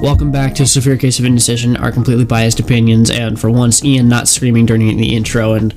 [0.00, 4.08] Welcome back to Severe Case of Indecision, our completely biased opinions, and for once, Ian
[4.08, 5.74] not screaming during the intro and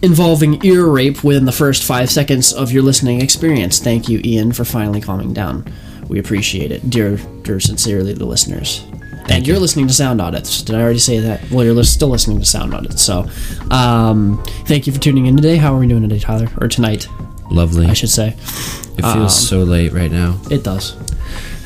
[0.00, 3.80] involving ear rape within the first five seconds of your listening experience.
[3.80, 5.64] Thank you, Ian, for finally calming down.
[6.08, 8.84] We appreciate it, dear, dear sincerely, the listeners.
[9.28, 10.62] and you're listening to Sound Audits.
[10.62, 11.50] Did I already say that?
[11.50, 13.02] Well, you're still listening to Sound Audits.
[13.02, 13.28] So,
[13.72, 15.56] um, thank you for tuning in today.
[15.56, 16.48] How are we doing today, Tyler?
[16.60, 17.08] Or tonight,
[17.50, 17.86] Lovely.
[17.86, 18.28] I should say.
[18.28, 20.38] it feels so late right now.
[20.50, 20.96] It does.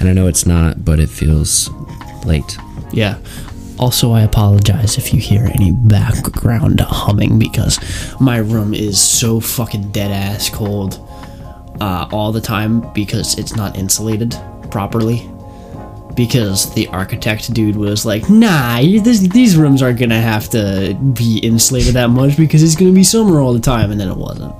[0.01, 1.69] And I know it's not, but it feels
[2.25, 2.57] late.
[2.93, 3.19] Yeah.
[3.79, 7.81] Also, I apologize if you hear any background humming because
[8.21, 11.01] my room is so fucking dead ass cold
[11.81, 14.37] uh, all the time because it's not insulated
[14.71, 15.29] properly.
[16.15, 21.39] Because the architect dude was like, nah, this, these rooms aren't gonna have to be
[21.39, 24.55] insulated that much because it's gonna be summer all the time, and then it wasn't.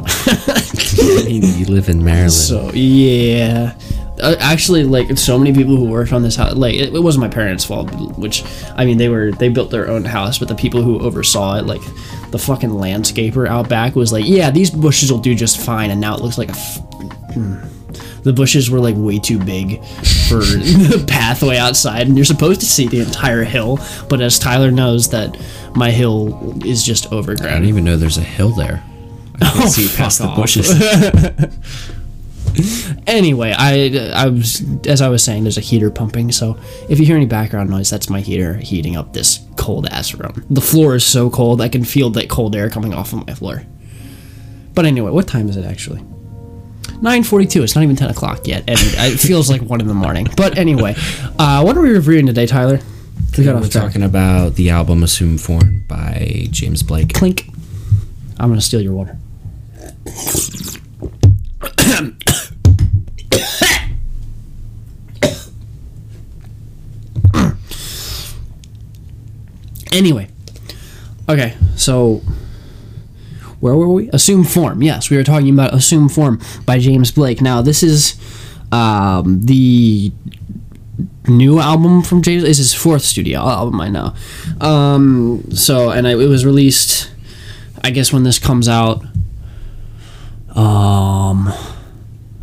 [0.00, 2.32] I mean, you live in Maryland.
[2.32, 3.74] So yeah,
[4.20, 7.22] uh, actually, like so many people who worked on this house, like it, it wasn't
[7.22, 7.90] my parents' fault.
[8.18, 8.44] Which
[8.76, 11.66] I mean, they were they built their own house, but the people who oversaw it,
[11.66, 11.82] like
[12.30, 16.00] the fucking landscaper out back, was like, yeah, these bushes will do just fine, and
[16.00, 16.52] now it looks like a.
[16.52, 16.80] F-
[17.34, 18.22] mm.
[18.22, 19.82] the bushes were like way too big
[20.28, 23.78] for the pathway outside, and you're supposed to see the entire hill.
[24.08, 25.36] But as Tyler knows, that
[25.74, 28.82] my hill is just overgrown I don't even know there's a hill there.
[29.40, 30.68] I can Oh, see past the bushes.
[33.06, 36.30] Anyway, I I was as I was saying, there's a heater pumping.
[36.30, 36.58] So
[36.90, 40.44] if you hear any background noise, that's my heater heating up this cold ass room.
[40.50, 43.32] The floor is so cold, I can feel that cold air coming off of my
[43.32, 43.62] floor.
[44.74, 46.02] But anyway, what time is it actually?
[47.00, 47.62] 9:42.
[47.62, 50.28] It's not even 10 o'clock yet, and it feels like one in the morning.
[50.36, 50.94] But anyway,
[51.38, 52.78] uh, what are we reviewing today, Tyler?
[53.36, 57.14] We got We're talking about the album Assume Form by James Blake.
[57.14, 57.48] Clink.
[58.38, 59.16] I'm gonna steal your water.
[69.92, 70.28] anyway,
[71.28, 72.22] okay, so
[73.60, 74.08] where were we?
[74.10, 74.82] Assume Form.
[74.82, 77.40] Yes, we were talking about Assume Form by James Blake.
[77.40, 78.16] Now, this is
[78.70, 80.12] um, the
[81.26, 82.44] new album from James.
[82.44, 84.14] It's his fourth studio album, I know.
[84.60, 87.10] Um, so, and I, it was released,
[87.82, 89.04] I guess, when this comes out.
[90.54, 91.46] Um,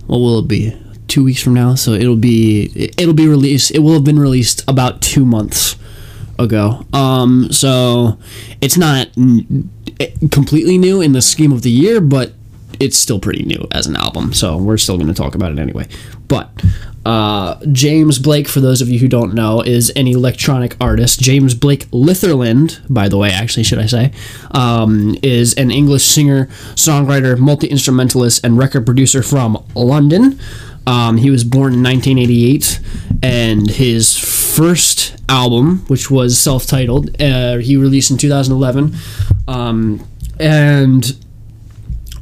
[0.07, 0.77] what will it be?
[1.07, 1.75] Two weeks from now.
[1.75, 3.71] So it'll be it'll be released.
[3.71, 5.75] It will have been released about two months
[6.39, 6.85] ago.
[6.93, 8.17] Um, so
[8.61, 9.69] it's not n-
[10.31, 12.33] completely new in the scheme of the year, but
[12.79, 14.33] it's still pretty new as an album.
[14.33, 15.87] So we're still going to talk about it anyway.
[16.27, 16.49] But
[17.05, 21.19] uh, James Blake, for those of you who don't know, is an electronic artist.
[21.19, 24.11] James Blake Litherland, by the way, actually, should I say,
[24.51, 30.39] um, is an English singer, songwriter, multi instrumentalist, and record producer from London.
[30.87, 32.79] Um, he was born in 1988,
[33.23, 38.95] and his first album, which was self titled, uh, he released in 2011.
[39.47, 40.07] Um,
[40.39, 41.15] and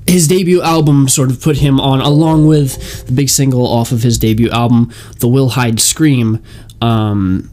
[0.07, 4.03] his debut album sort of put him on, along with the big single off of
[4.03, 6.43] his debut album, The Wilhelm Scream,
[6.81, 7.49] um,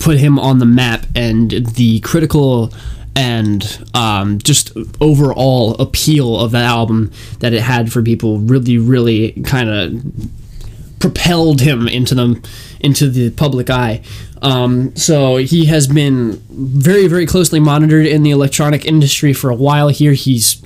[0.00, 2.72] put him on the map, and the critical
[3.18, 4.70] and um, just
[5.00, 11.60] overall appeal of that album that it had for people really, really kind of propelled
[11.60, 12.48] him into the
[12.78, 14.02] into the public eye.
[14.40, 19.56] Um, so he has been very very closely monitored in the electronic industry for a
[19.56, 20.12] while here.
[20.12, 20.62] He's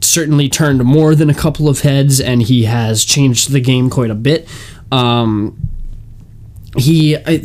[0.00, 4.10] certainly turned more than a couple of heads, and he has changed the game quite
[4.10, 4.46] a bit.
[4.92, 5.56] Um,
[6.76, 7.16] he.
[7.16, 7.42] I,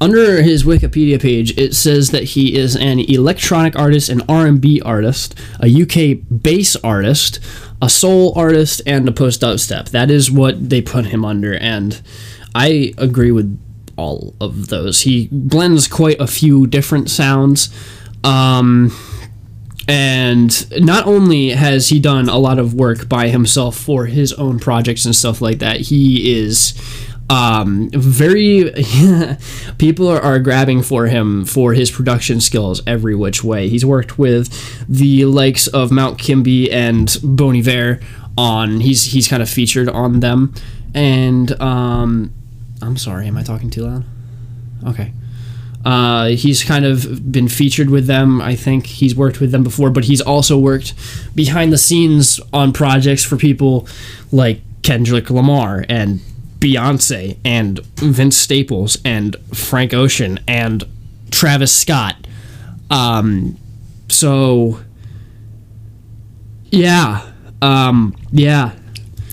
[0.00, 5.38] under his Wikipedia page, it says that he is an electronic artist, an R&B artist,
[5.60, 7.40] a UK bass artist,
[7.80, 9.90] a soul artist, and a post dubstep.
[9.90, 12.00] That is what they put him under, and
[12.54, 13.58] I agree with
[13.96, 15.02] all of those.
[15.02, 17.70] He blends quite a few different sounds.
[18.22, 18.92] Um,
[19.88, 24.58] and not only has he done a lot of work by himself for his own
[24.58, 26.74] projects and stuff like that, he is
[27.28, 28.72] um, very
[29.78, 33.68] people are, are grabbing for him for his production skills every which way.
[33.68, 38.00] He's worked with the likes of Mount Kimbie and Bon Iver
[38.38, 38.80] on.
[38.80, 40.54] He's he's kind of featured on them,
[40.94, 42.32] and um,
[42.80, 44.04] I'm sorry, am I talking too loud?
[44.86, 45.12] Okay.
[45.84, 48.40] Uh, he's kind of been featured with them.
[48.40, 50.94] I think he's worked with them before, but he's also worked
[51.36, 53.86] behind the scenes on projects for people
[54.32, 56.20] like Kendrick Lamar and
[56.58, 60.84] Beyonce and Vince Staples and Frank Ocean and
[61.30, 62.16] Travis Scott.
[62.90, 63.56] Um,
[64.08, 64.80] so
[66.70, 67.30] yeah,
[67.62, 68.72] um, yeah,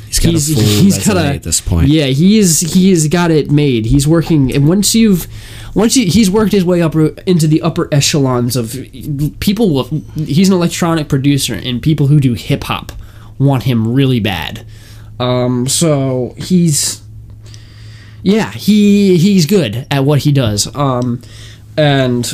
[0.07, 1.87] He's got a full resume at this point.
[1.87, 3.87] Yeah, he's he's got it made.
[3.87, 5.27] He's working, and once you've
[5.73, 8.77] once he, he's worked his way up into the upper echelons of
[9.39, 9.85] people.
[10.15, 12.91] He's an electronic producer, and people who do hip hop
[13.39, 14.65] want him really bad.
[15.19, 17.01] Um, so he's
[18.23, 20.73] yeah, he he's good at what he does.
[20.75, 21.21] Um,
[21.77, 22.33] and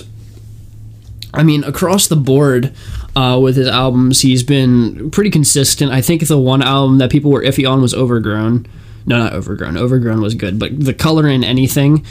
[1.33, 2.73] I mean, across the board
[3.15, 5.91] uh, with his albums, he's been pretty consistent.
[5.91, 8.67] I think the one album that people were iffy on was Overgrown.
[9.07, 9.77] No, not Overgrown.
[9.77, 12.05] Overgrown was good, but the color in anything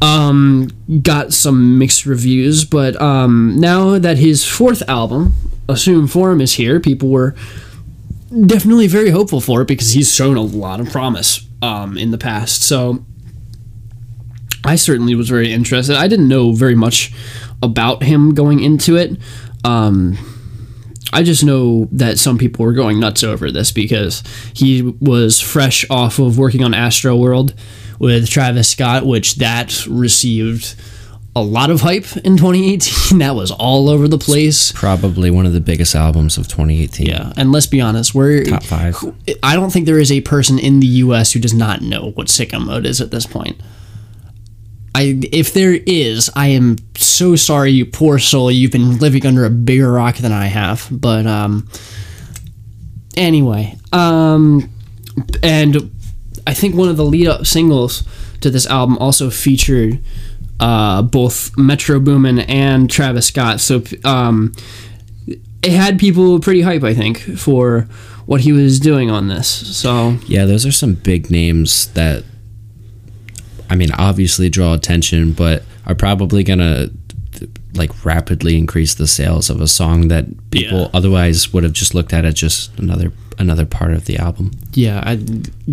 [0.00, 0.70] um,
[1.02, 2.64] got some mixed reviews.
[2.64, 5.34] But um, now that his fourth album,
[5.68, 7.34] Assume Form, is here, people were
[8.46, 12.18] definitely very hopeful for it because he's shown a lot of promise um, in the
[12.18, 12.62] past.
[12.62, 13.04] So
[14.64, 15.96] I certainly was very interested.
[15.96, 17.12] I didn't know very much
[17.62, 19.18] about him going into it.
[19.64, 20.18] Um,
[21.12, 24.22] I just know that some people were going nuts over this because
[24.54, 27.54] he was fresh off of working on Astroworld
[27.98, 30.74] with Travis Scott, which that received
[31.34, 33.18] a lot of hype in 2018.
[33.20, 34.72] that was all over the place.
[34.72, 37.06] Probably one of the biggest albums of 2018.
[37.06, 38.96] Yeah, and let's be honest, we're top five.
[39.42, 41.32] I don't think there is a person in the U.S.
[41.32, 43.60] who does not know what sicko mode is at this point.
[44.94, 48.50] I if there is, I am so sorry, you poor soul.
[48.50, 50.86] You've been living under a bigger rock than I have.
[50.90, 51.66] But um,
[53.16, 54.70] anyway, um,
[55.42, 55.90] and
[56.46, 58.04] I think one of the lead up singles
[58.42, 60.02] to this album also featured
[60.62, 63.60] uh, both Metro Boomin and Travis Scott.
[63.60, 64.52] So um,
[65.26, 67.88] it had people pretty hype, I think, for
[68.26, 69.48] what he was doing on this.
[69.76, 72.24] So yeah, those are some big names that
[73.68, 76.90] I mean, obviously draw attention, but are probably gonna
[77.74, 80.88] like rapidly increase the sales of a song that people yeah.
[80.94, 84.52] otherwise would have just looked at as just another another part of the album.
[84.74, 85.24] Yeah, I,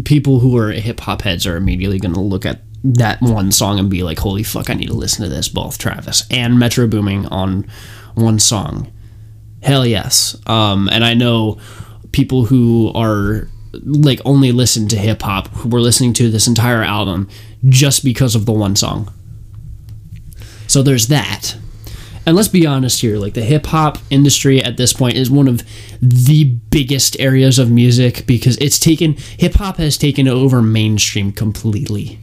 [0.04, 3.80] people who are hip hop heads are immediately going to look at that one song
[3.80, 6.88] and be like, "Holy fuck, I need to listen to this." Both Travis and Metro
[6.88, 7.66] Boomin on
[8.16, 8.92] one song.
[9.62, 10.38] Hell yes.
[10.48, 11.60] Um, and I know
[12.12, 13.48] people who are
[13.84, 17.30] like only listen to hip hop who were listening to this entire album
[17.68, 19.14] just because of the one song.
[20.68, 21.58] So there's that.
[22.26, 25.48] And let's be honest here, like the hip hop industry at this point is one
[25.48, 25.64] of
[26.02, 32.20] the biggest areas of music because it's taken hip hop has taken over mainstream completely.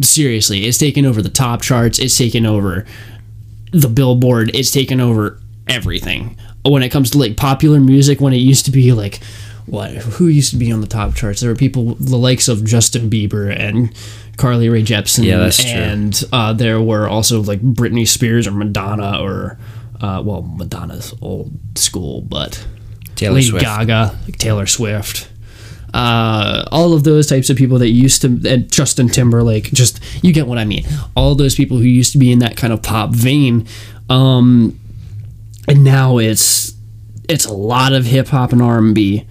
[0.00, 2.86] Seriously, it's taken over the top charts, it's taken over
[3.72, 6.36] the billboard, it's taken over everything.
[6.64, 9.20] When it comes to like popular music when it used to be like
[9.66, 11.40] what who used to be on the top charts.
[11.40, 13.94] There were people the likes of Justin Bieber and
[14.36, 15.24] Carly Rae Jepsen.
[15.24, 15.72] Yeah, that's true.
[15.72, 19.58] And uh, there were also like Britney Spears or Madonna or
[20.00, 22.66] uh, well, Madonna's old school, but
[23.14, 23.64] Taylor Lady Swift.
[23.64, 25.30] Gaga, Taylor Swift.
[25.96, 30.30] Uh, all of those types of people that used to, and Justin Timberlake, just you
[30.30, 30.84] get what I mean.
[31.16, 33.66] All those people who used to be in that kind of pop vein,
[34.10, 34.78] um,
[35.66, 36.74] and now it's
[37.30, 39.26] it's a lot of hip hop and R and B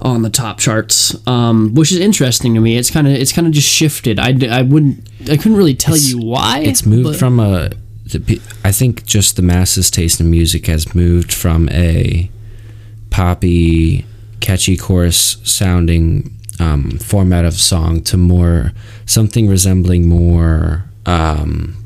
[0.00, 2.76] on the top charts, um, which is interesting to me.
[2.76, 4.20] It's kind of it's kind of just shifted.
[4.20, 6.60] I, I wouldn't I couldn't really tell it's, you why.
[6.60, 7.72] It's moved from a.
[8.64, 12.30] I think just the masses' taste in music has moved from a
[13.10, 14.06] poppy,
[14.40, 18.72] catchy chorus sounding um, format of song to more
[19.06, 21.76] something resembling more um,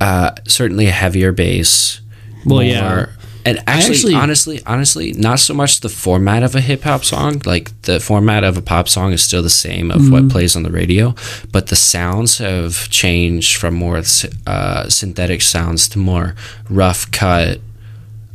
[0.00, 2.00] uh, certainly a heavier bass.
[2.44, 3.06] Well, more, yeah
[3.46, 7.40] and actually, actually, honestly, honestly, not so much the format of a hip hop song.
[7.44, 10.12] Like the format of a pop song is still the same of mm-hmm.
[10.12, 11.14] what plays on the radio,
[11.52, 14.02] but the sounds have changed from more
[14.48, 16.34] uh, synthetic sounds to more
[16.68, 17.60] rough cut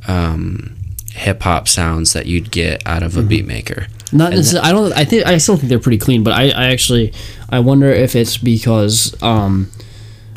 [0.07, 0.77] um,
[1.21, 3.29] hip hop sounds that you'd get out of a mm-hmm.
[3.29, 3.87] beat maker.
[4.11, 4.69] Not necessarily.
[4.69, 4.93] I don't.
[4.93, 5.25] I think.
[5.25, 7.13] I still think they're pretty clean, but I, I actually,
[7.49, 9.21] I wonder if it's because.
[9.21, 9.71] Um,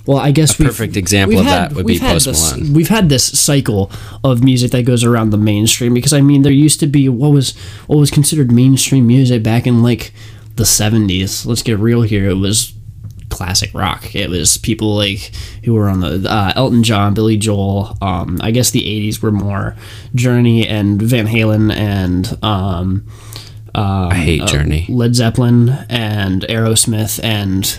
[0.06, 2.74] well, I guess a perfect example of had, that would be Post this, Malone.
[2.74, 3.90] We've had this cycle
[4.22, 7.32] of music that goes around the mainstream because I mean there used to be what
[7.32, 10.12] was what was considered mainstream music back in like
[10.56, 11.46] the 70s.
[11.46, 12.28] Let's get real here.
[12.28, 12.74] It was
[13.34, 14.14] classic rock.
[14.14, 15.32] It was people like
[15.64, 17.96] who were on the uh, Elton John, Billy Joel.
[18.00, 19.76] Um, I guess the 80s were more
[20.14, 23.06] Journey and Van Halen and um,
[23.74, 27.78] um, I hate uh, Journey, Led Zeppelin and Aerosmith and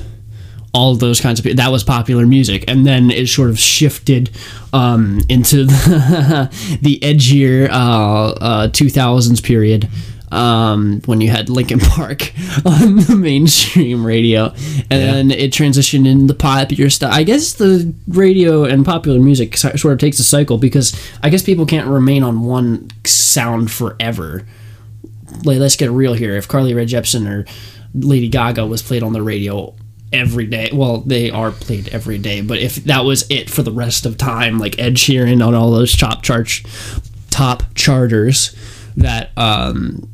[0.74, 1.56] all those kinds of people.
[1.56, 4.30] That was popular music, and then it sort of shifted
[4.74, 9.90] um, into the, the edgier uh, uh, 2000s period.
[10.36, 12.34] Um, when you had Linkin Park
[12.66, 14.56] on the mainstream radio, and
[14.90, 14.98] yeah.
[14.98, 17.14] then it transitioned into popular stuff.
[17.14, 21.42] I guess the radio and popular music sort of takes a cycle because I guess
[21.42, 24.46] people can't remain on one sound forever
[25.44, 26.36] like let's get real here.
[26.36, 27.46] If Carly Rae Jepsen or
[27.94, 29.74] Lady Gaga was played on the radio
[30.14, 32.42] every day, well, they are played every day.
[32.42, 35.72] But if that was it for the rest of time, like Ed Sheeran on all
[35.72, 36.62] those top charts,
[37.30, 38.56] top charters
[38.98, 40.10] that um,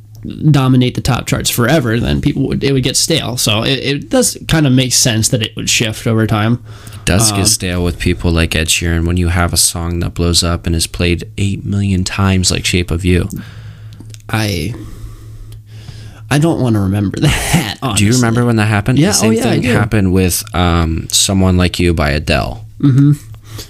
[0.51, 3.37] dominate the top charts forever, then people would it would get stale.
[3.37, 6.63] So it, it does kind of make sense that it would shift over time.
[6.93, 9.99] It does Um, get stale with people like Ed Sheeran when you have a song
[9.99, 13.27] that blows up and is played eight million times, like "Shape of You."
[14.29, 14.73] I
[16.29, 17.77] I don't want to remember that.
[17.97, 18.99] Do you remember when that happened?
[18.99, 22.65] Yeah, The same oh, yeah, thing happened with um, "Someone Like You" by Adele.
[22.79, 23.11] Mm-hmm.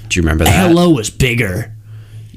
[0.09, 0.67] Do you remember that?
[0.67, 1.73] Hello was bigger.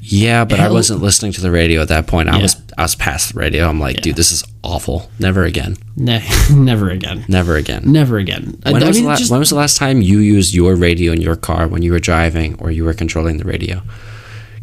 [0.07, 2.29] Yeah, but I wasn't listening to the radio at that point.
[2.29, 2.41] I Yeah.
[2.43, 3.67] was I was past the radio.
[3.67, 5.09] I'm like, dude, this is awful.
[5.19, 5.77] Never again.
[5.95, 7.25] Ne- never again.
[7.27, 7.83] Never again.
[7.85, 8.57] Never again.
[8.63, 10.75] When, I was mean, the la- just- when was the last time you used your
[10.75, 13.81] radio in your car when you were driving or you were controlling the radio?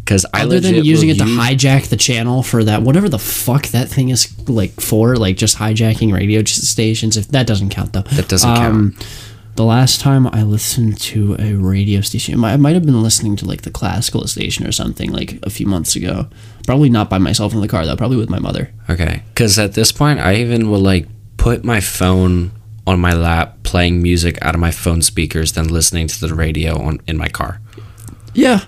[0.05, 3.19] Because I other than using it to use- hijack the channel for that whatever the
[3.21, 7.93] fuck that thing is like for like just hijacking radio stations if that doesn't count
[7.93, 9.07] though Um, That doesn't count.
[9.55, 13.45] The last time i listened to a radio station i might have been listening to
[13.47, 16.29] like the classical station or something like a few months ago.
[16.67, 18.71] Probably not by myself in the car though probably with my mother.
[18.89, 19.23] Okay.
[19.29, 22.53] Because at this point, I even will like put my phone
[22.87, 26.81] on my lap, playing music out of my phone speakers, then listening to the radio
[26.81, 27.61] on in my car.
[28.35, 28.61] yeah.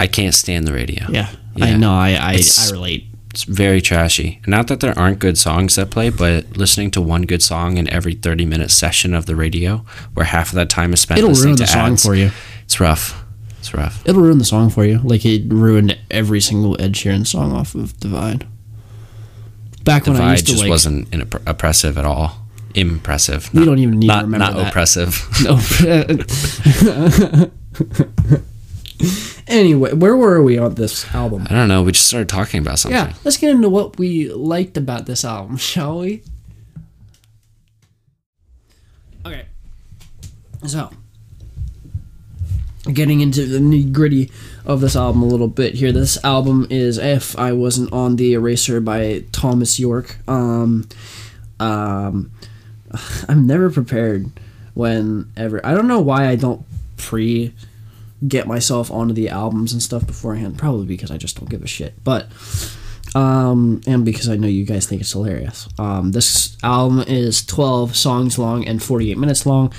[0.00, 1.06] I can't stand the radio.
[1.10, 1.30] yeah,
[1.60, 1.92] i know.
[1.92, 4.40] I i, I relate It's very trashy.
[4.46, 7.88] Not that there aren't good songs that play, but listening to one good song in
[7.88, 11.30] every 30 minute session of the radio, where half of that time is spent it'll
[11.30, 12.30] listening ruin to the song ads, for you
[12.64, 13.24] It's rough.
[13.58, 14.02] It's rough.
[14.06, 17.74] it'll ruin the song for you like it ruined every single ed sheeran song off
[17.76, 18.44] of divide
[19.84, 22.38] back when i Divide used to just like wasn't in- oppressive at all.
[22.74, 23.50] Impressive.
[23.54, 24.68] We don't even need to not, remember Not that.
[24.68, 25.26] oppressive.
[25.44, 25.58] No.
[29.52, 31.46] anyway, where were we on this album?
[31.48, 31.82] I don't know.
[31.82, 32.98] We just started talking about something.
[32.98, 36.22] Yeah, let's get into what we liked about this album, shall we?
[39.24, 39.46] Okay.
[40.66, 40.90] So,
[42.92, 44.30] getting into the nitty gritty
[44.64, 45.92] of this album a little bit here.
[45.92, 50.16] This album is If I Wasn't on the Eraser by Thomas Yorke.
[50.28, 50.88] Um,
[51.60, 52.32] um,
[53.28, 54.30] I'm never prepared
[54.74, 55.64] whenever.
[55.64, 56.64] I don't know why I don't
[56.96, 57.54] pre
[58.26, 60.58] get myself onto the albums and stuff beforehand.
[60.58, 61.94] Probably because I just don't give a shit.
[62.04, 62.28] But
[63.14, 65.68] um, and because I know you guys think it's hilarious.
[65.78, 69.72] Um, this album is 12 songs long and 48 minutes long.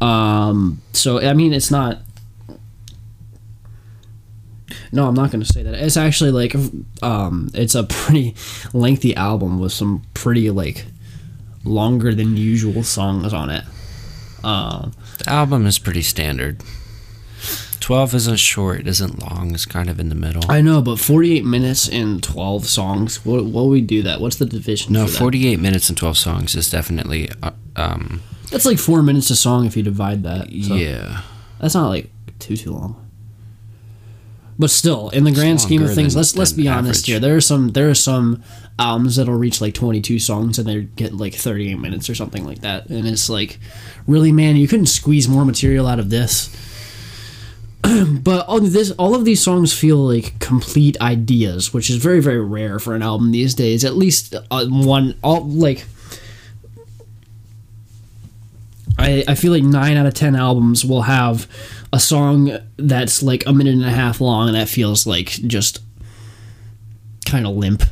[0.00, 1.98] Um, so I mean, it's not.
[4.92, 5.74] No, I'm not going to say that.
[5.74, 6.54] It's actually like,
[7.02, 8.34] um, it's a pretty
[8.72, 10.84] lengthy album with some pretty like
[11.64, 13.64] longer than usual songs on it.
[14.42, 16.62] Um, The album is pretty standard.
[17.90, 20.48] 12 isn't short, it isn't long, it's kind of in the middle.
[20.48, 23.26] I know, but 48 minutes and 12 songs.
[23.26, 24.20] What what we do that?
[24.20, 24.92] What's the division?
[24.92, 25.18] no, for that?
[25.18, 27.30] 48 minutes and 12 songs is definitely.
[27.42, 30.50] Uh, um, That's like four minutes a song if you divide that.
[30.62, 31.22] So yeah.
[31.58, 33.10] that's not like too too long.
[34.56, 37.06] But still, in the grand scheme of things, than- let's let's be honest average.
[37.06, 37.18] here.
[37.18, 38.44] There are some there are some
[38.78, 42.60] albums that'll reach like 22 songs and they get like 38 minutes or something like
[42.60, 43.58] that, and it's like,
[44.06, 46.54] really, man, you couldn't squeeze more material out of this.
[48.22, 52.20] but all of this, all of these songs feel like complete ideas, which is very
[52.20, 53.84] very rare for an album these days.
[53.84, 55.84] At least uh, one, all like.
[58.98, 61.48] I, I feel like nine out of ten albums will have
[61.92, 65.78] a song that's like a minute and a half long and that feels like just
[67.24, 67.82] kind of limp.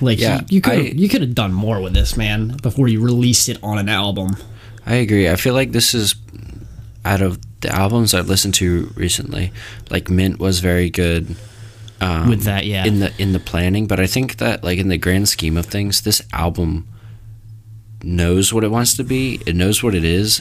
[0.00, 3.48] Like Yeah, you could you could have done more with this man before you released
[3.48, 4.36] it on an album.
[4.84, 5.28] I agree.
[5.28, 6.14] I feel like this is
[7.04, 9.52] out of the albums I've listened to recently.
[9.90, 11.36] Like Mint was very good
[12.00, 12.84] um, With that, yeah.
[12.86, 15.66] in the in the planning, but I think that like in the grand scheme of
[15.66, 16.86] things, this album
[18.02, 19.40] knows what it wants to be.
[19.46, 20.40] It knows what it is,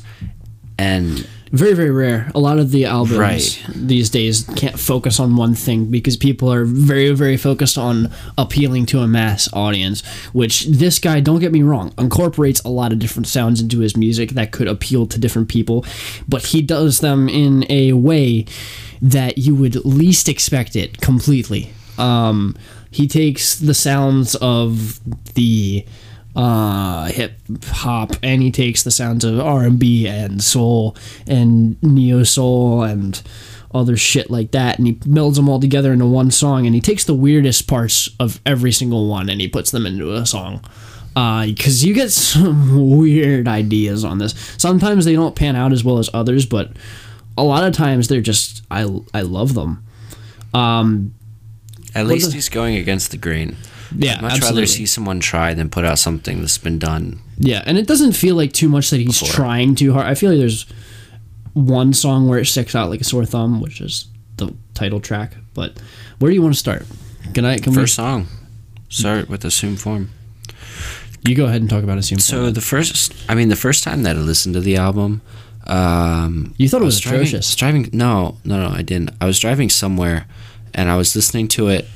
[0.78, 2.30] and Very very rare.
[2.36, 3.64] A lot of the albums Right.
[3.74, 8.86] these days can't focus on one thing because people are very very focused on appealing
[8.88, 10.04] to a mass audience.
[10.34, 13.96] Which this guy, don't get me wrong, incorporates a lot of different sounds into his
[13.96, 15.86] music that could appeal to different people,
[16.28, 18.46] but he does them in a way
[19.02, 21.72] that you would least expect it completely.
[21.98, 22.56] Um,
[22.92, 25.00] he takes the sounds of
[25.36, 25.86] the
[26.38, 27.34] uh, hip
[27.66, 32.84] hop, and he takes the sounds of R and B and soul and neo soul
[32.84, 33.22] and
[33.74, 36.66] other shit like that, and he melds them all together into one song.
[36.66, 40.14] And he takes the weirdest parts of every single one and he puts them into
[40.14, 40.64] a song.
[41.16, 44.34] Because you get some weird ideas on this.
[44.58, 46.72] Sometimes they don't pan out as well as others, but
[47.38, 48.82] a lot of times they're just I
[49.14, 49.84] I love them.
[50.54, 51.14] Um,
[51.96, 53.58] at least the- he's going against the grain.
[53.96, 54.62] Yeah, I'd much absolutely.
[54.62, 57.20] rather see someone try than put out something that's been done.
[57.38, 59.34] Yeah, and it doesn't feel like too much that he's Before.
[59.34, 60.06] trying too hard.
[60.08, 60.66] I feel like there's
[61.54, 64.06] one song where it sticks out like a sore thumb, which is
[64.38, 65.34] the title track.
[65.54, 65.80] But
[66.20, 66.86] where do you want to start?
[67.34, 67.58] Can I?
[67.58, 68.28] Can First song,
[68.90, 70.10] start with Assume Form.
[71.28, 72.20] You go ahead and talk about Assume.
[72.20, 72.54] So Form.
[72.54, 75.22] the first, I mean, the first time that I listened to the album,
[75.66, 77.56] um, You thought it I was driving, atrocious.
[77.56, 79.12] Driving, no, no, no, I didn't.
[79.20, 80.26] I was driving somewhere,
[80.74, 81.88] and I was listening to it,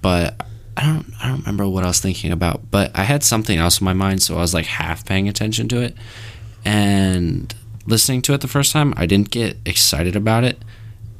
[0.00, 0.40] but
[0.76, 2.70] I don't, I don't remember what I was thinking about.
[2.70, 5.68] But I had something else in my mind, so I was like half paying attention
[5.68, 5.96] to it,
[6.64, 7.54] and
[7.86, 10.62] listening to it the first time, I didn't get excited about it,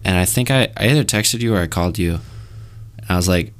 [0.04, 2.18] and I think I, I either texted you or I called you,
[2.98, 3.52] and I was like,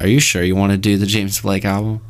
[0.00, 2.00] "Are you sure you want to do the James Blake album?"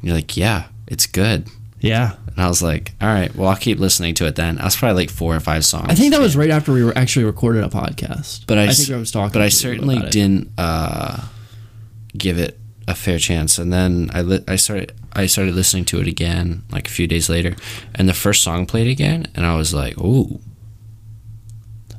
[0.00, 1.48] And you're like, "Yeah, it's good."
[1.82, 4.60] yeah, And I was like, all right, well, I'll keep listening to it then.
[4.60, 5.86] I was probably like four or five songs.
[5.88, 8.46] I think that was right after we were actually recorded a podcast.
[8.46, 9.32] But I, I think I was talking.
[9.32, 11.26] But I certainly didn't uh,
[12.16, 12.56] give it
[12.88, 13.58] a fair chance.
[13.58, 17.06] And then I li- I started I started listening to it again like a few
[17.06, 17.54] days later,
[17.94, 20.40] and the first song played again, and I was like, ooh,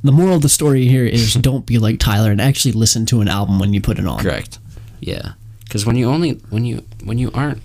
[0.04, 3.22] The moral of the story here is don't be like Tyler and actually listen to
[3.22, 4.20] an album when you put it on.
[4.20, 4.60] correct,
[5.00, 5.34] yeah.
[5.64, 7.62] Because when you only when you when you aren't,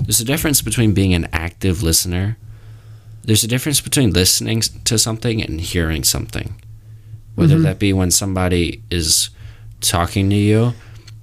[0.00, 2.36] there's a difference between being an active listener.
[3.24, 6.54] There's a difference between listening to something and hearing something.
[7.34, 7.62] Whether Mhm.
[7.64, 9.28] that be when somebody is
[9.80, 10.72] talking to you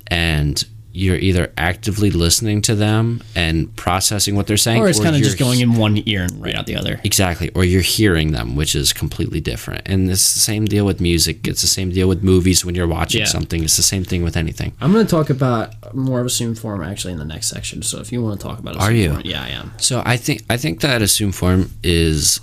[0.08, 0.64] and
[0.96, 5.22] you're either actively listening to them and processing what they're saying Or it's kind of
[5.22, 7.02] just going in one ear and right out the other.
[7.04, 9.82] Exactly, or you're hearing them, which is completely different.
[9.88, 11.46] And it's the same deal with music.
[11.48, 13.26] It's the same deal with movies when you're watching Yeah.
[13.28, 13.62] something.
[13.64, 14.72] It's the same thing with anything.
[14.80, 17.82] I'm going to talk about more of assumed form actually in the next section.
[17.82, 19.10] So if you want to talk about Are you?
[19.12, 19.74] form, yeah, I am.
[19.78, 22.40] So I think I think that assume form is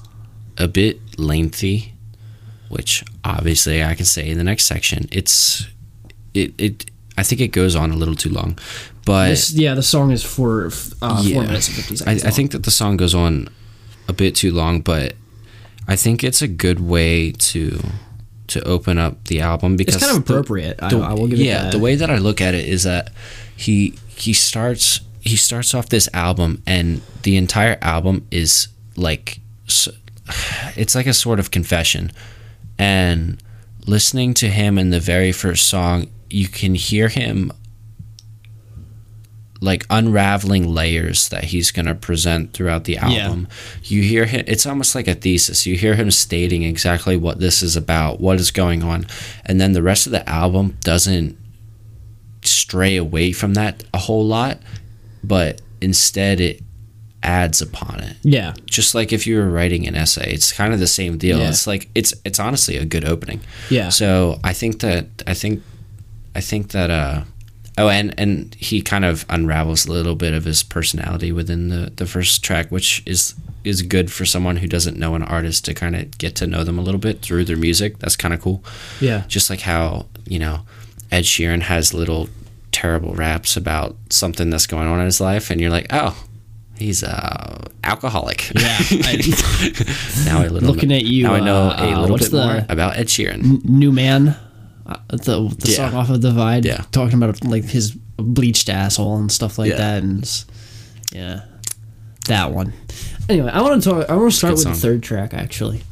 [0.58, 1.94] a bit lengthy,
[2.68, 5.08] which obviously I can say in the next section.
[5.10, 5.66] It's
[6.34, 6.84] it it
[7.18, 8.58] I think it goes on a little too long,
[9.04, 10.68] but This, yeah, the song is for uh,
[11.22, 11.40] four Yeah.
[11.42, 12.24] minutes and fifty I, seconds.
[12.24, 13.48] I think that the song goes on
[14.08, 15.14] a bit too long, but
[15.86, 17.78] I think it's a good way to
[18.48, 20.78] to open up the album because it's kind of appropriate.
[20.82, 21.72] I, the- I will give yeah, it that.
[21.72, 23.12] the way that I look at it is that
[23.56, 29.38] he he starts he starts off this album and the entire album is like
[30.76, 32.10] it's like a sort of confession
[32.78, 33.42] and
[33.86, 37.52] listening to him in the very first song you can hear him
[39.60, 43.46] like unraveling layers that he's going to present throughout the album.
[43.84, 45.66] You hear him it's almost like a thesis.
[45.66, 49.06] You hear him stating exactly what this is about, what is going on,
[49.46, 51.38] and then the rest of the album doesn't
[52.42, 54.58] stray away from that a whole lot,
[55.22, 56.60] but instead it
[57.22, 58.16] adds upon it.
[58.24, 61.38] yeah, Just like if you were writing an essay, it's kind of the same deal.
[61.38, 61.50] Yeah.
[61.50, 63.40] It's like it's it's honestly a good opening.
[63.70, 63.90] yeah.
[63.90, 65.62] So I think that I think
[66.34, 67.24] I think that uh
[67.78, 71.92] oh and and he kind of unravels a little bit of his personality within the
[71.96, 75.74] the first track, which is is good for someone who doesn't know an artist to
[75.74, 77.98] kind of get to know them a little bit through their music.
[78.00, 78.64] That's kind of cool.
[79.00, 79.24] yeah.
[79.28, 80.60] Just like how you know
[81.10, 82.28] Ed Sheeran has little
[82.72, 86.16] terrible raps about something that's going on in his life, and you're like, oh.
[86.78, 88.50] He's uh alcoholic.
[88.58, 92.30] Yeah, I- now I little Looking at you, Now I know uh, a little bit
[92.30, 93.44] the- more about Ed Sheeran.
[93.44, 94.34] N- New Man,
[95.10, 95.76] uh, the the Yeah.
[95.76, 96.84] song off of Divide, Yeah.
[96.92, 99.76] talking about like his bleached asshole and stuff like Yeah.
[99.78, 100.44] that, and
[101.12, 101.40] yeah,
[102.28, 102.72] that one.
[103.28, 104.10] Anyway, I want to talk.
[104.10, 105.82] I want to start with the third track actually.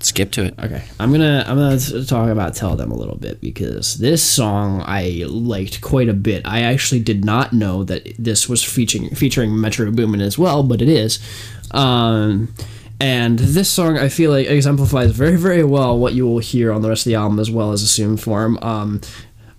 [0.00, 0.54] Skip to it.
[0.62, 4.80] Okay, I'm gonna I'm gonna talk about "Tell Them" a little bit because this song
[4.86, 6.42] I liked quite a bit.
[6.44, 10.80] I actually did not know that this was featuring featuring Metro Boomin as well, but
[10.80, 11.18] it is.
[11.72, 12.54] Um,
[13.00, 16.82] and this song I feel like exemplifies very very well what you will hear on
[16.82, 18.58] the rest of the album as well as Assumed Form.
[18.62, 19.00] Um,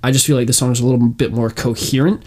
[0.03, 2.23] I just feel like the song is a little bit more coherent,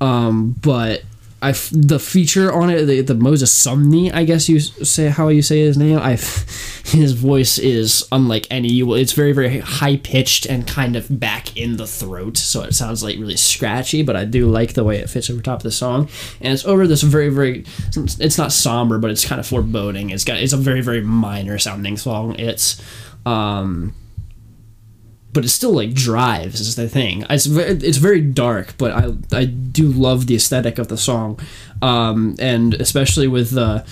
[0.00, 1.02] um, but.
[1.42, 5.42] I the feature on it, the, the Moses Sumney, I guess you say how you
[5.42, 5.98] say his name.
[5.98, 6.12] I,
[6.84, 8.80] his voice is unlike any.
[8.80, 13.02] It's very very high pitched and kind of back in the throat, so it sounds
[13.02, 14.02] like really scratchy.
[14.02, 16.08] But I do like the way it fits over top of the song,
[16.40, 17.66] and it's over this very very.
[17.94, 20.10] It's not somber, but it's kind of foreboding.
[20.10, 22.36] It's got it's a very very minor sounding song.
[22.38, 22.82] It's
[23.26, 23.94] um
[25.36, 27.26] but it still like drives is the thing.
[27.28, 31.38] It's it's very dark, but I I do love the aesthetic of the song,
[31.82, 33.84] um, and especially with the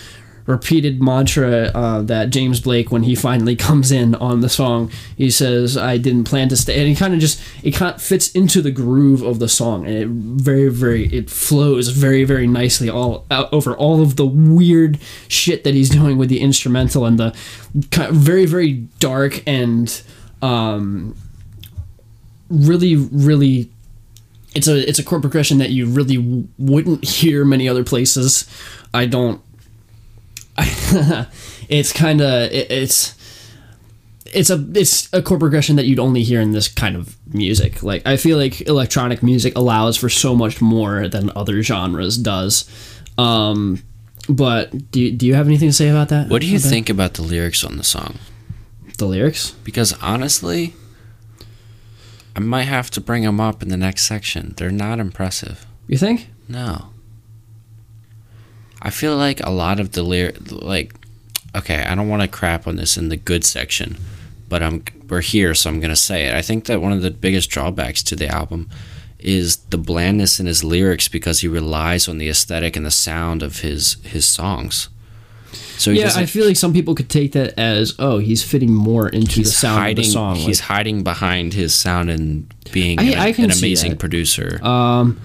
[0.47, 5.31] repeated mantra uh, that James Blake when he finally comes in on the song, he
[5.31, 8.31] says, "I didn't plan to stay," and he kind of just it kind of fits
[8.31, 12.89] into the groove of the song, and it very very it flows very very nicely
[12.89, 17.19] all out over all of the weird shit that he's doing with the instrumental and
[17.19, 17.37] the
[17.91, 20.01] kind of very very dark and
[20.41, 21.15] um
[22.55, 23.71] really really
[24.55, 28.49] it's a it's a chord progression that you really w- wouldn't hear many other places.
[28.93, 29.41] I don't.
[30.57, 31.27] I,
[31.69, 33.15] it's kind of it, it's
[34.27, 37.83] it's a it's a chord progression that you'd only hear in this kind of music.
[37.83, 42.71] Like I feel like electronic music allows for so much more than other genres does.
[43.19, 43.83] Um,
[44.29, 46.29] but do you, do you have anything to say about that?
[46.29, 48.19] What do you about think about the lyrics on the song?
[48.99, 49.51] the lyrics?
[49.65, 50.75] Because honestly,
[52.37, 54.55] I might have to bring them up in the next section.
[54.57, 55.67] They're not impressive.
[55.87, 56.29] You think?
[56.49, 56.91] No.
[58.83, 60.95] I feel like a lot of the lyric, like,
[61.55, 63.97] okay, I don't want to crap on this in the good section,
[64.49, 66.35] but I'm we're here, so I'm gonna say it.
[66.35, 68.69] I think that one of the biggest drawbacks to the album
[69.19, 73.43] is the blandness in his lyrics because he relies on the aesthetic and the sound
[73.43, 74.89] of his his songs.
[75.79, 79.09] So Yeah, I feel like some people could take that as oh he's fitting more
[79.09, 80.37] into the sound hiding, of the song.
[80.37, 84.59] He's like- hiding behind his sound and being I- an, I an amazing producer.
[84.65, 85.21] um,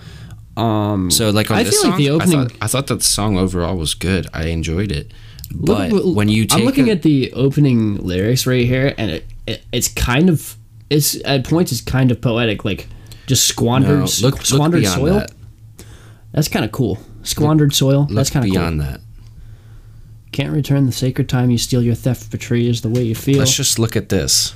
[0.57, 3.03] um, so like I feel song, like the opening- I thought, I thought that the
[3.03, 4.27] song overall was good.
[4.33, 5.11] I enjoyed it,
[5.53, 9.11] but Look- when you take I'm looking a- at the opening lyrics right here, and
[9.11, 10.55] it, it it's kind of
[10.89, 12.87] it's at points it's kind of poetic, like
[13.27, 15.13] just squandered No, look, look squandered beyond soil.
[15.19, 15.31] that.
[16.33, 16.99] That's kind of cool.
[17.23, 18.01] Squandered soil.
[18.01, 18.59] Look That's kind of cool.
[18.59, 19.01] beyond that.
[20.31, 21.81] Can't return the sacred time you steal.
[21.81, 23.39] Your theft betrays the way you feel.
[23.39, 24.53] Let's just look at this.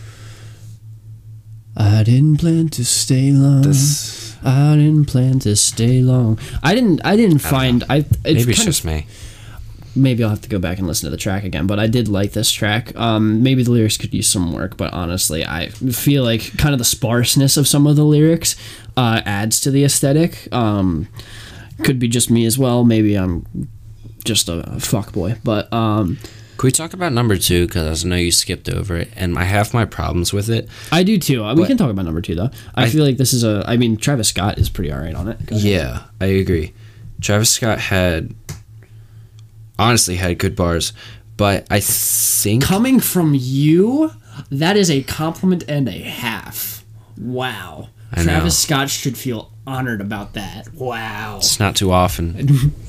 [1.76, 3.64] I didn't plan to stay long.
[3.64, 6.38] This I didn't plan to stay long.
[6.62, 7.02] I didn't.
[7.06, 7.84] I didn't find.
[7.90, 7.98] I.
[7.98, 9.08] It's maybe it's just of, me.
[9.96, 11.66] maybe I'll have to go back and listen to the track again.
[11.66, 12.96] But I did like this track.
[12.96, 16.80] Um, maybe the lyrics could use some work, but honestly, I feel like kind of
[16.80, 18.56] the sparseness of some of the lyrics
[18.98, 20.54] uh, adds to the aesthetic.
[20.54, 21.08] Um,
[21.84, 22.84] could be just me as well.
[22.84, 23.48] Maybe I'm
[24.24, 26.18] just a fuck boy, but um,
[26.58, 27.66] Can we talk about number two?
[27.68, 30.70] Because I know you skipped over it, and I have my problems with it.
[30.92, 31.44] I do too.
[31.44, 32.50] Uh, We can talk about number two though.
[32.76, 33.64] I, I- feel like this is a.
[33.68, 35.38] I mean, Travis Scott is pretty alright on it.
[35.52, 36.74] Yeah, I agree.
[37.22, 38.34] Travis Scott had
[39.80, 40.94] honestly had good bars,
[41.38, 44.12] but I think Coming from you,
[44.52, 46.84] that is a compliment and a half.
[47.18, 47.90] Wow.
[48.12, 48.24] I know.
[48.26, 50.72] Travis Scott should feel honored about that.
[50.74, 51.38] Wow.
[51.38, 52.74] it's not too often.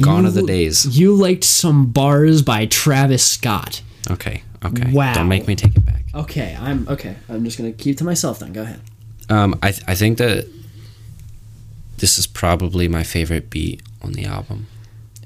[0.00, 0.98] Gone are the days.
[0.98, 3.82] You liked some bars by Travis Scott.
[4.10, 4.92] Okay, okay.
[4.92, 5.14] Wow.
[5.14, 6.04] Don't make me take it back.
[6.14, 7.16] Okay, I'm okay.
[7.28, 8.52] I'm just gonna keep to myself then.
[8.52, 8.80] Go ahead.
[9.28, 10.46] Um, I th- I think that
[11.98, 14.66] this is probably my favorite beat on the album.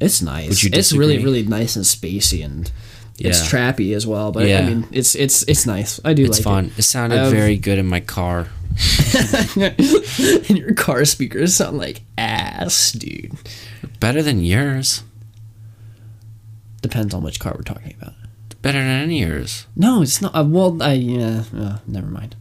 [0.00, 0.62] It's nice.
[0.62, 2.70] You it's really, really nice and spacey and
[3.18, 3.58] it's Yeah.
[3.72, 4.32] trappy as well.
[4.32, 6.00] But I mean, it's it's it's nice.
[6.04, 6.72] I do It's like fun.
[6.76, 8.48] It, sounded I've- very good in my car.
[9.56, 13.32] and your car speakers sound like ass, dude.
[14.00, 15.02] Better than yours.
[16.82, 18.14] Depends on which car we're talking about.
[18.62, 19.66] Better than any yours.
[19.76, 20.34] No, it's not.
[20.34, 22.36] Uh, well, I yeah, uh, never mind.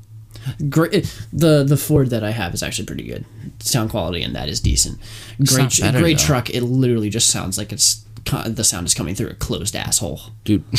[0.70, 0.92] Great.
[1.32, 3.26] The the Ford that I have is actually pretty good.
[3.60, 5.00] Sound quality and that is decent.
[5.46, 6.24] Great, better, great though.
[6.26, 6.50] truck.
[6.50, 10.20] It literally just sounds like it's the sound is coming through a closed asshole.
[10.44, 10.64] Dude,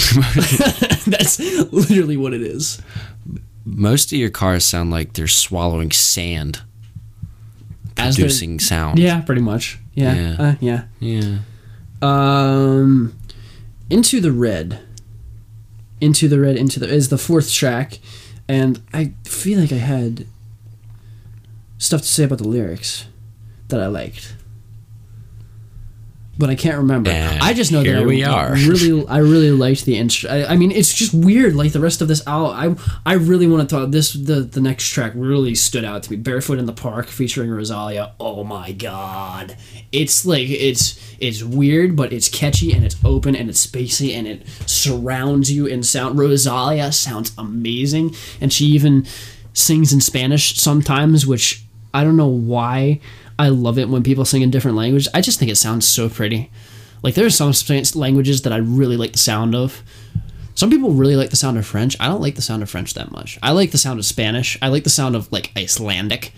[1.07, 1.39] That's
[1.73, 2.81] literally what it is.
[3.65, 6.61] most of your cars sound like they're swallowing sand.
[7.97, 8.99] Producing sound.
[8.99, 9.79] Yeah, pretty much.
[9.95, 10.37] Yeah, Yeah.
[10.39, 10.85] Uh, yeah.
[11.01, 11.39] Yeah.
[12.03, 13.17] Um,
[13.89, 14.81] into the red.
[16.01, 16.57] Into the red.
[16.57, 17.99] Into the is the fourth track,
[18.49, 20.27] and I feel like I had
[21.79, 23.07] stuff to say about the lyrics
[23.69, 24.35] that I liked,
[26.37, 27.11] but I can't remember.
[27.11, 28.53] And I just know that I we are.
[28.53, 30.31] really, I really liked the intro.
[30.31, 31.55] I, I mean, it's just weird.
[31.55, 33.91] Like the rest of this album, I, I really want to talk.
[33.91, 36.17] This the the next track really stood out to me.
[36.17, 38.15] Barefoot in the Park featuring Rosalia.
[38.19, 39.57] Oh my god,
[39.93, 44.27] it's like it's it's weird, but it's catchy and it's open and it's spacey and
[44.27, 46.19] it surrounds you in sound.
[46.19, 49.07] Rosalia sounds amazing, and she even
[49.53, 53.01] sings in Spanish sometimes, which I don't know why.
[53.39, 55.09] I love it when people sing in different languages.
[55.15, 56.51] I just think it sounds so pretty.
[57.03, 57.53] Like there are some
[57.95, 59.83] languages that I really like the sound of.
[60.55, 61.97] Some people really like the sound of French.
[61.99, 63.39] I don't like the sound of French that much.
[63.43, 64.57] I like the sound of Spanish.
[64.63, 66.33] I like the sound of like Icelandic.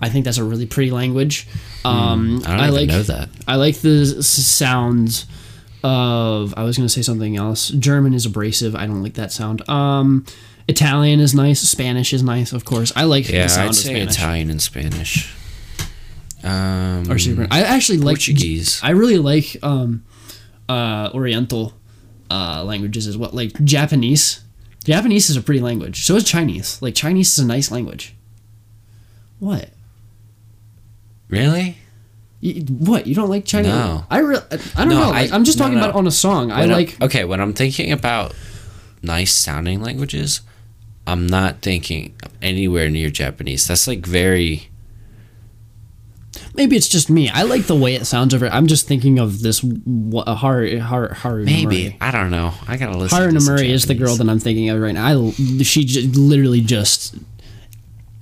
[0.00, 1.46] I think that's a really pretty language.
[1.84, 3.28] Um, I don't even like know that.
[3.46, 5.26] I like the s- sounds
[5.84, 6.54] of.
[6.56, 7.68] I was going to say something else.
[7.68, 8.74] German is abrasive.
[8.74, 9.68] I don't like that sound.
[9.68, 10.24] Um,
[10.66, 11.60] Italian is nice.
[11.60, 12.92] Spanish is nice, of course.
[12.96, 14.14] I like Yeah, the sound I'd of say Spanish.
[14.16, 15.34] Italian and Spanish.
[16.44, 17.46] Um, or super.
[17.50, 18.80] I actually like Portuguese.
[18.82, 20.04] I really like um,
[20.68, 21.72] uh, Oriental
[22.30, 24.42] uh, languages as well, like Japanese.
[24.84, 26.04] Japanese is a pretty language.
[26.04, 26.80] So is Chinese.
[26.80, 28.14] Like Chinese is a nice language.
[29.38, 29.70] What?
[31.28, 31.76] Really?
[32.40, 33.06] You, what?
[33.06, 33.72] You don't like Chinese?
[33.72, 34.04] No.
[34.10, 35.10] I re- I don't No, know.
[35.10, 35.84] Like, I- I'm just no, talking no.
[35.84, 36.50] about on a song.
[36.50, 37.00] I When I'm- like.
[37.02, 38.34] okay, when I'm thinking about
[39.02, 40.40] nice sounding languages,
[41.06, 43.66] I'm not thinking anywhere near Japanese.
[43.66, 44.67] That's like very
[46.58, 47.30] maybe it's just me.
[47.30, 48.48] I like the way it sounds over.
[48.48, 51.96] I'm just thinking of this wha- Haru Haru Haru Maybe Murray.
[52.00, 52.52] I don't know.
[52.66, 53.16] I gotta listen.
[53.16, 55.06] Haru Nemuri is the girl that I'm thinking of right now.
[55.06, 55.30] I
[55.62, 57.16] she just, literally just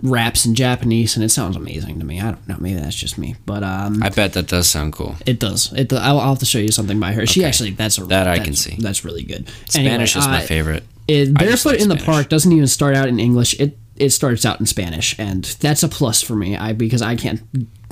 [0.03, 2.21] raps in Japanese and it sounds amazing to me.
[2.21, 2.57] I don't know.
[2.61, 5.17] Maybe that's just me, but um, I bet that does sound cool.
[5.25, 5.73] it does.
[5.73, 5.93] It.
[5.93, 7.27] I'll, I'll have to show you something by her.
[7.27, 8.77] She actually that's a That I can see.
[8.79, 9.49] That's really good.
[9.69, 10.85] Spanish Anyway, is my uh, favorite.
[11.09, 13.59] It, Barefoot like in the Park doesn't even start out in English.
[13.59, 16.57] It it starts out in Spanish, and that's a plus for me.
[16.57, 17.41] I because I can't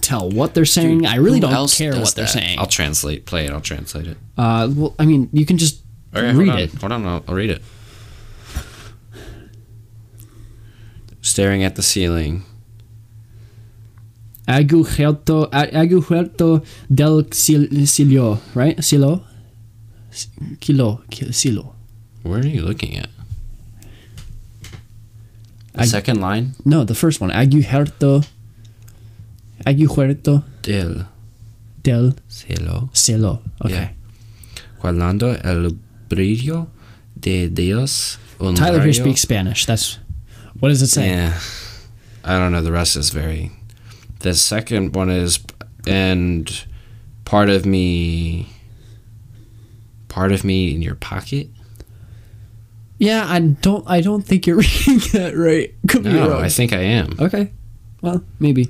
[0.00, 1.07] tell what they're saying.
[1.07, 2.59] I really don't care what they're saying.
[2.59, 3.26] I'll translate.
[3.26, 3.52] Play it.
[3.52, 4.16] I'll translate it.
[4.37, 5.83] uh, well, I mean, you can just
[6.14, 6.59] Okay, hold read on.
[6.59, 6.74] it.
[6.74, 7.07] Hold on.
[7.07, 7.62] I'll, I'll read it.
[11.22, 12.42] Staring at the ceiling.
[14.46, 18.83] Agujero, agujero del sil- silo, right?
[18.85, 19.24] Silo,
[20.61, 21.74] kilo, ki- silo.
[22.22, 23.09] Where are you looking at?
[25.72, 26.52] The I- second line.
[26.64, 27.30] No, the first one.
[27.30, 28.26] Agujero,
[29.66, 31.07] agujero Del
[31.83, 32.88] del cielo.
[32.92, 33.42] silo.
[33.64, 33.74] Okay.
[33.74, 33.90] Yeah.
[34.81, 36.68] Guardando el brillo
[37.18, 38.18] de Dios.
[38.57, 39.64] Tyler here speaks Spanish.
[39.66, 39.98] That's
[40.61, 41.09] what does it say?
[41.09, 41.38] Yeah.
[42.24, 42.62] I don't know.
[42.62, 43.50] The rest is very.
[44.20, 45.40] The second one is,
[45.87, 46.50] and
[47.24, 48.48] part of me.
[50.09, 51.48] Part of me in your pocket.
[52.98, 53.85] Yeah, I don't.
[53.88, 55.74] I don't think you're reading that right.
[55.88, 56.38] Could No.
[56.38, 57.14] I think I am.
[57.20, 57.50] okay.
[58.00, 58.68] Well, maybe.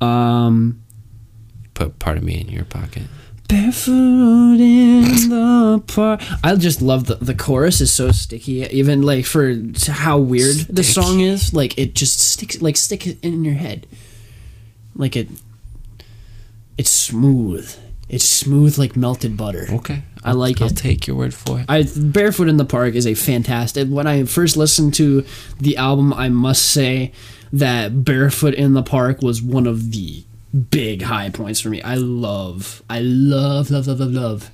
[0.00, 0.82] Um,
[1.74, 3.02] Put part of me in your pocket.
[3.48, 6.20] barefoot in the park.
[6.42, 8.62] I just love the the chorus is so sticky.
[8.70, 9.54] Even like for
[9.88, 12.60] how weird the song is, like it just sticks.
[12.62, 13.86] Like stick it in your head.
[14.94, 15.28] Like it.
[16.78, 17.74] It's smooth.
[18.08, 19.66] It's smooth like melted butter.
[19.70, 20.02] Okay.
[20.22, 20.76] I like I'll it.
[20.76, 21.66] take your word for it.
[21.68, 23.88] I Barefoot in the Park is a fantastic.
[23.88, 25.24] When I first listened to
[25.58, 27.12] the album, I must say
[27.52, 30.24] that Barefoot in the Park was one of the
[30.70, 31.82] big high points for me.
[31.82, 34.50] I love, I love, love, love, love, love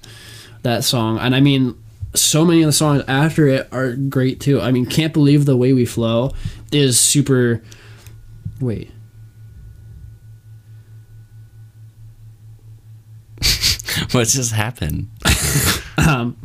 [0.62, 1.18] that song.
[1.18, 1.76] And I mean,
[2.14, 4.60] so many of the songs after it are great too.
[4.60, 6.32] I mean, Can't Believe the Way We Flow
[6.70, 7.62] is super.
[8.60, 8.90] Wait.
[14.12, 15.08] what just happened?
[15.98, 16.36] Um,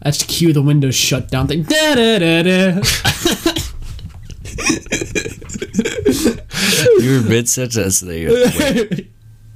[0.00, 1.64] that's to cue the Windows shutdown thing.
[1.64, 2.80] Da, da, da, da.
[6.98, 8.30] you were mid sentence there.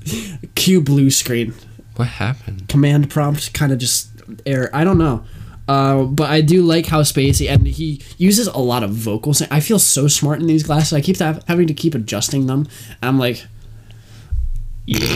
[0.54, 1.54] Cue blue screen.
[1.96, 2.68] What happened?
[2.68, 4.08] Command prompt kind of just
[4.46, 4.70] error.
[4.72, 5.24] I don't know.
[5.68, 9.42] Uh, but I do like how spacey and he uses a lot of vocals.
[9.42, 10.92] I feel so smart in these glasses.
[10.92, 12.66] I keep ha- having to keep adjusting them.
[13.02, 13.44] I'm like,
[14.86, 14.98] yeah.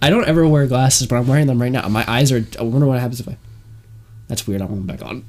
[0.00, 1.86] I don't ever wear glasses, but I'm wearing them right now.
[1.88, 2.44] My eyes are.
[2.58, 3.36] I wonder what happens if I.
[4.28, 4.62] That's weird.
[4.62, 5.24] I want them back on.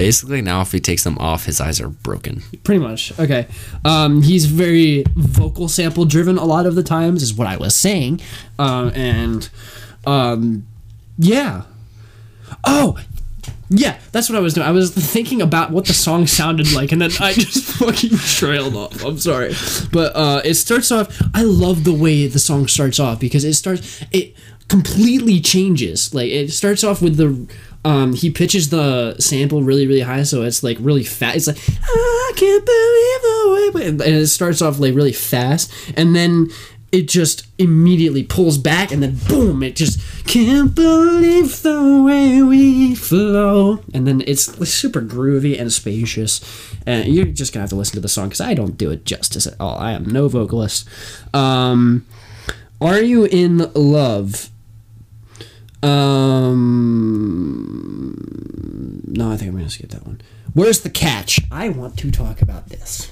[0.00, 2.42] Basically, now if he takes them off, his eyes are broken.
[2.64, 3.12] Pretty much.
[3.18, 3.46] Okay.
[3.84, 7.74] Um, he's very vocal sample driven a lot of the times, is what I was
[7.74, 8.22] saying.
[8.58, 9.50] Um, and
[10.06, 10.66] um,
[11.18, 11.64] yeah.
[12.64, 12.98] Oh,
[13.68, 13.98] yeah.
[14.12, 14.66] That's what I was doing.
[14.66, 18.74] I was thinking about what the song sounded like, and then I just fucking trailed
[18.76, 19.04] off.
[19.04, 19.52] I'm sorry,
[19.92, 21.20] but uh, it starts off.
[21.34, 24.02] I love the way the song starts off because it starts.
[24.12, 24.34] It
[24.68, 26.14] completely changes.
[26.14, 27.46] Like it starts off with the.
[27.84, 31.36] Um, he pitches the sample really, really high, so it's like really fast.
[31.36, 36.14] It's like I can't believe the way, and it starts off like really fast, and
[36.14, 36.50] then
[36.92, 42.94] it just immediately pulls back, and then boom, it just can't believe the way we
[42.94, 46.40] flow, and then it's super groovy and spacious.
[46.86, 49.06] And you're just gonna have to listen to the song because I don't do it
[49.06, 49.78] justice at all.
[49.78, 50.86] I am no vocalist.
[51.32, 52.04] Um,
[52.80, 54.49] are you in love?
[55.82, 57.04] Um,
[59.06, 60.20] no, I think I'm gonna skip that one.
[60.52, 61.40] Where's the catch?
[61.50, 63.10] I want to talk about this.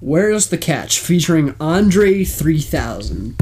[0.00, 0.98] Where's the catch?
[0.98, 3.36] Featuring Andre 3000.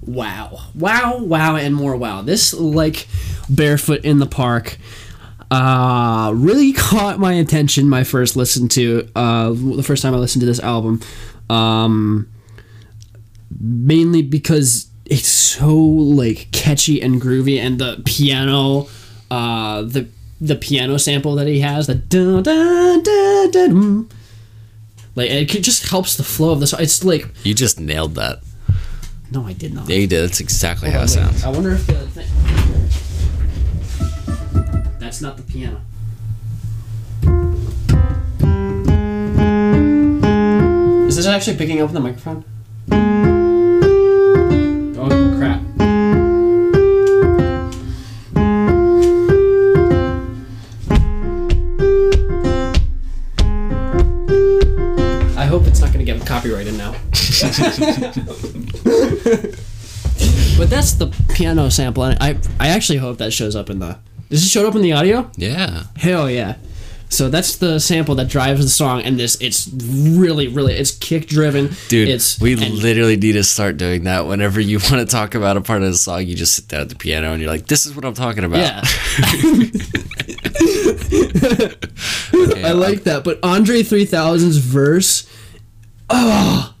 [0.00, 2.22] Wow, wow, wow, and more wow.
[2.22, 3.06] This like
[3.48, 4.78] barefoot in the park.
[5.50, 7.88] Uh, really caught my attention.
[7.88, 11.00] My first listen to uh, the first time I listened to this album.
[11.50, 12.28] Um,
[13.60, 18.88] mainly because it's so like catchy and groovy and the piano
[19.30, 20.06] uh the
[20.40, 24.08] the piano sample that he has the dun, dun, dun, dun, dun.
[25.14, 28.40] like it just helps the flow of the song it's like You just nailed that.
[29.30, 30.22] no i did not Yeah, you did.
[30.28, 31.44] That's exactly how it Wait, sounds.
[31.44, 32.26] i wonder if the thing
[34.98, 35.80] that's not the piano
[41.08, 42.44] is this actually picking up the microphone
[56.06, 56.92] hope it's not going to get copyrighted now.
[60.58, 63.98] but that's the piano sample, and I I actually hope that shows up in the.
[64.28, 65.30] Does it show up in the audio?
[65.36, 65.84] Yeah.
[65.96, 66.56] Hell yeah.
[67.12, 71.26] So that's the sample that drives the song, and this it's really, really it's kick
[71.26, 71.68] driven.
[71.88, 74.26] Dude, it's we and- literally need to start doing that.
[74.26, 76.80] Whenever you want to talk about a part of the song, you just sit down
[76.80, 78.82] at the piano and you're like, "This is what I'm talking about." yeah.
[82.34, 83.22] Okay, I like that.
[83.24, 85.28] But Andre 3000's verse,
[86.12, 86.74] oh,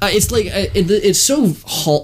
[0.00, 1.46] uh, it's like uh, it, it's so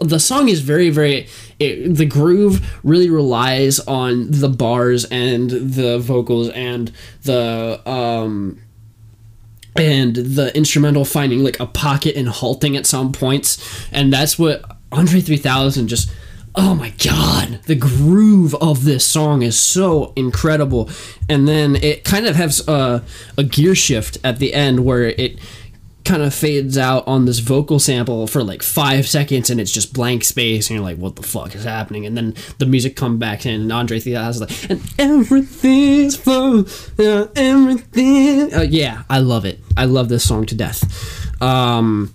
[0.02, 5.98] the song is very very it, the groove really relies on the bars and the
[5.98, 8.58] vocals and the um
[9.76, 13.58] and the instrumental finding like a pocket and halting at some points.
[13.90, 16.10] And that's what Andre 3000 just
[16.56, 20.88] oh my god the groove of this song is so incredible.
[21.28, 23.02] And then it kind of has a,
[23.36, 25.40] a gear shift at the end where it
[26.04, 29.94] kind of fades out on this vocal sample for like five seconds and it's just
[29.94, 32.04] blank space and you're like what the fuck is happening?
[32.04, 36.66] And then the music comes back in and andre 3000 is like and everything's full
[36.98, 38.52] yeah, everything.
[38.54, 39.60] Uh, yeah i love it.
[39.76, 41.42] I love this song to death.
[41.42, 42.14] Um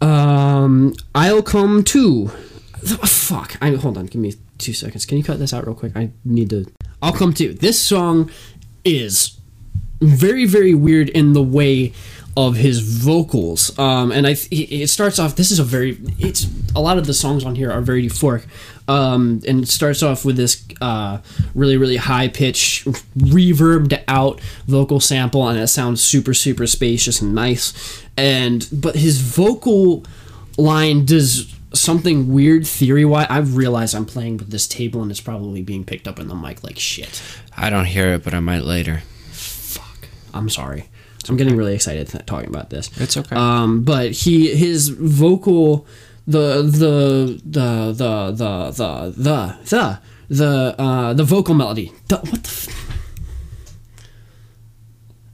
[0.00, 2.28] um i'll come too.
[2.82, 3.56] Fuck?
[3.62, 5.06] I hold on give me two seconds.
[5.06, 5.96] Can you cut this out real quick?
[5.96, 6.66] I need to.
[7.00, 7.54] I'll come too.
[7.54, 8.30] This song
[8.84, 9.38] is
[10.00, 11.92] very very weird in the way
[12.36, 13.76] of his vocals.
[13.78, 17.06] Um and i th- it starts off this is a very it's a lot of
[17.06, 18.44] the songs on here are very euphoric.
[18.88, 21.18] Um and it starts off with this uh
[21.54, 22.84] really really high pitch
[23.18, 28.02] reverbed out vocal sample and it sounds super super spacious and nice.
[28.16, 30.04] And but his vocal
[30.56, 35.22] line does something weird theory wise i've realized i'm playing with this table and it's
[35.22, 37.22] probably being picked up in the mic like shit.
[37.56, 39.02] I don't hear it, but I might later.
[39.30, 40.08] fuck.
[40.34, 40.88] I'm sorry
[41.28, 42.90] i'm getting really excited th- talking about this.
[43.00, 43.34] It's okay.
[43.36, 45.86] um but he his vocal
[46.26, 51.92] the the the the the the the the the uh the vocal melody.
[52.08, 52.68] The, what the f-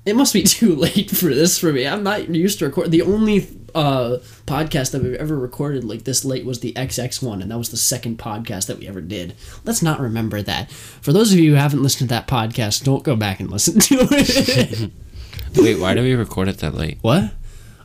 [0.06, 1.86] it must be too late for this for me.
[1.86, 6.24] I'm not used to record the only uh podcast that we've ever recorded like this
[6.24, 9.34] late was the xx one and that was the second podcast that we ever did.
[9.64, 10.70] Let's not remember that.
[10.70, 13.78] For those of you who haven't listened to that podcast don't go back and listen
[13.80, 14.90] to it
[15.56, 16.98] Wait, why do we record it that late?
[17.02, 17.32] what?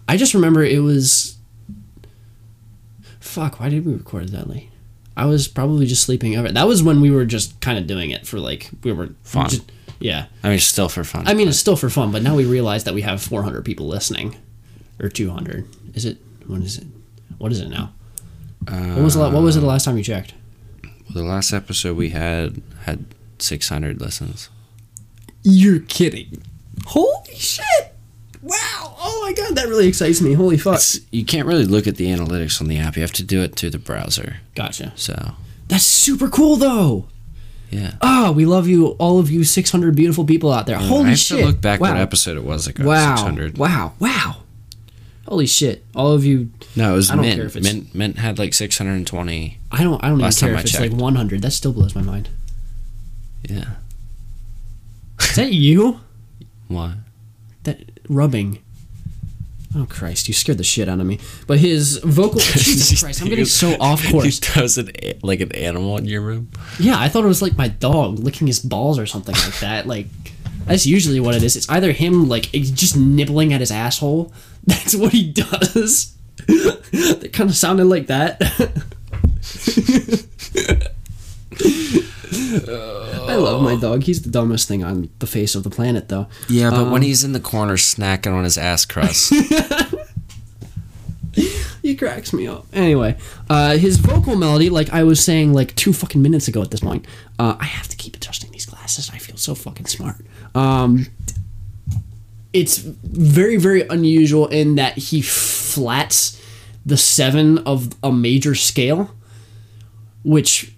[0.07, 1.37] I just remember it was.
[3.19, 4.69] Fuck, why did we record it that late?
[5.15, 6.51] I was probably just sleeping over.
[6.51, 9.49] That was when we were just kind of doing it for like we were Fun.
[9.49, 11.27] just- yeah, I mean, still for fun.
[11.27, 13.87] I mean it's still for fun, but now we realize that we have 400 people
[13.87, 14.35] listening,
[14.99, 15.65] or 200.
[15.93, 16.17] Is it?
[16.45, 16.87] What is it?
[17.37, 17.93] What is it now?
[18.67, 20.33] uh, What was the, what was it the last time you checked?
[21.13, 23.05] the last episode we had had
[23.39, 24.49] 600 listens.
[25.43, 26.41] You're kidding!
[26.85, 27.65] Holy shit!
[28.41, 28.95] Wow!
[28.99, 30.33] Oh my god, that really excites me.
[30.33, 30.75] Holy fuck!
[30.75, 32.95] It's, you can't really look at the analytics on the app.
[32.95, 34.37] You have to do it through the browser.
[34.55, 34.91] Gotcha.
[34.95, 35.33] So,
[35.69, 37.07] That's super cool though.
[37.71, 37.93] yeah.
[38.01, 40.77] Ah, we love you, all of you 600 beautiful people out there.
[40.77, 41.39] Holy I have shit.
[41.39, 41.91] to look back wow.
[41.93, 42.85] what episode it was ago.
[42.85, 43.15] Wow.
[43.15, 43.57] 600.
[43.57, 43.93] Wow.
[43.99, 44.37] Wow.
[45.25, 45.85] Holy shit.
[45.95, 47.35] All of you No, it was I don't Mint.
[47.37, 47.95] care if it's- Mint.
[47.95, 49.57] Mint had like 620.
[49.71, 51.41] I don't I don't even care if I it's like 100.
[51.41, 52.27] That still blows my mind.
[53.49, 53.75] Yeah.
[55.21, 56.01] Is that you?
[56.67, 56.93] What?
[57.63, 58.59] That rubbing.
[59.75, 61.19] Oh Christ, you scared the shit out of me.
[61.47, 64.39] But his vocal Jesus Christ, I'm getting so off course.
[64.53, 64.91] He does an,
[65.23, 66.49] like an animal in your room.
[66.79, 69.87] Yeah, I thought it was like my dog licking his balls or something like that.
[69.93, 70.07] Like
[70.65, 71.55] that's usually what it is.
[71.55, 74.31] It's either him like just nibbling at his asshole.
[74.65, 76.15] That's what he does.
[76.47, 78.39] that kind of sounded like that.
[83.29, 84.03] I love my dog.
[84.03, 86.27] He's the dumbest thing on the face of the planet, though.
[86.49, 89.33] Yeah, but Um, when he's in the corner snacking on his ass crust,
[91.81, 92.65] He cracks me up.
[92.71, 93.17] Anyway,
[93.49, 96.79] uh, his vocal melody, like I was saying like two fucking minutes ago at this
[96.79, 97.05] point,
[97.39, 99.09] uh, I have to keep adjusting these glasses.
[99.13, 100.15] I feel so fucking smart.
[100.55, 101.07] Um,
[102.53, 106.41] it's very, very unusual in that he flats
[106.85, 109.13] the seven of a major scale,
[110.23, 110.73] which,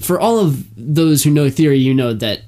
[0.00, 2.42] for all of those who know theory, you know that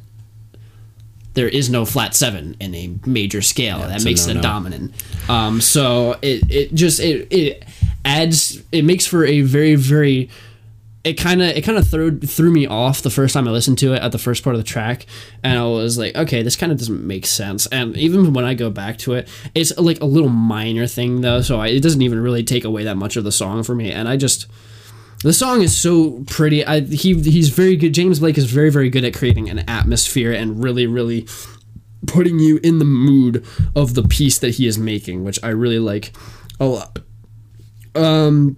[1.34, 3.78] there is no flat seven in a major scale.
[3.80, 4.42] that it's a makes it no-no.
[4.42, 5.04] dominant.
[5.28, 7.64] Um, so it, it just it, it
[8.04, 10.28] adds it makes for a very very
[11.04, 13.78] it kind of it kind of threw threw me off the first time I listened
[13.78, 15.06] to it at the first part of the track,
[15.42, 17.66] and I was like, okay, this kind of doesn't make sense.
[17.66, 21.40] And even when I go back to it, it's like a little minor thing though,
[21.40, 23.90] so I, it doesn't even really take away that much of the song for me.
[23.90, 24.46] And I just
[25.22, 26.64] the song is so pretty.
[26.64, 27.94] I he he's very good.
[27.94, 31.26] James Blake is very very good at creating an atmosphere and really really
[32.06, 33.46] putting you in the mood
[33.76, 36.12] of the piece that he is making, which I really like
[36.58, 36.98] a lot.
[37.94, 38.56] Um,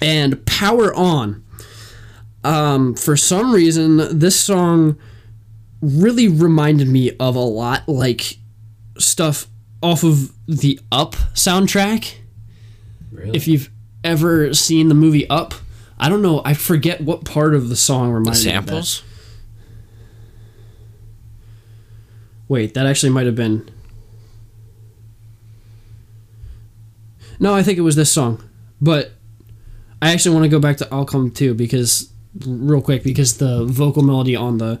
[0.00, 1.44] and Power On.
[2.44, 4.96] Um, for some reason, this song
[5.80, 8.38] really reminded me of a lot like
[8.98, 9.46] stuff
[9.82, 12.14] off of the Up soundtrack.
[13.12, 13.36] Really?
[13.36, 13.70] If you've
[14.04, 15.54] ever seen the movie Up,
[15.98, 18.70] I don't know, I forget what part of the song reminded me of that.
[18.70, 19.02] samples?
[22.48, 23.68] Wait, that actually might have been.
[27.40, 28.42] No, I think it was this song.
[28.80, 29.12] But
[30.00, 32.10] I actually want to go back to I'll Come Too because
[32.46, 34.80] real quick because the vocal melody on the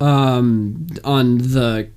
[0.00, 1.90] um on the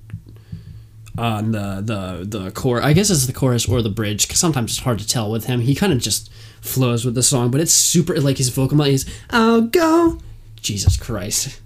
[1.18, 4.72] on the the the core I guess it's the chorus or the bridge cuz sometimes
[4.72, 5.60] it's hard to tell with him.
[5.60, 6.30] He kind of just
[6.62, 10.18] flows with the song, but it's super like his vocal melody is I'll go
[10.56, 11.60] Jesus Christ.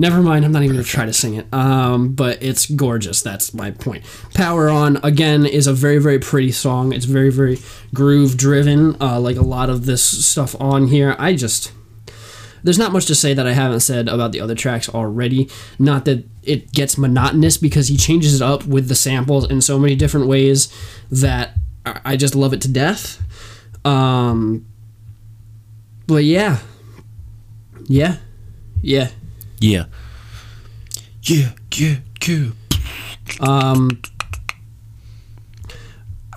[0.00, 1.52] Never mind, I'm not even gonna try to sing it.
[1.52, 3.20] Um, but it's gorgeous.
[3.20, 4.04] That's my point.
[4.32, 6.92] Power On again is a very very pretty song.
[6.92, 7.58] It's very very
[7.92, 11.16] groove driven, uh, like a lot of this stuff on here.
[11.18, 11.72] I just
[12.62, 15.48] there's not much to say that I haven't said about the other tracks already.
[15.78, 19.78] Not that it gets monotonous because he changes it up with the samples in so
[19.78, 20.72] many different ways
[21.10, 21.54] that
[22.04, 23.22] I just love it to death.
[23.84, 24.66] Um,
[26.06, 26.58] but yeah,
[27.86, 28.16] yeah,
[28.82, 29.10] yeah.
[29.60, 29.86] Yeah.
[31.22, 32.50] Yeah, yeah, yeah.
[33.40, 34.00] Um,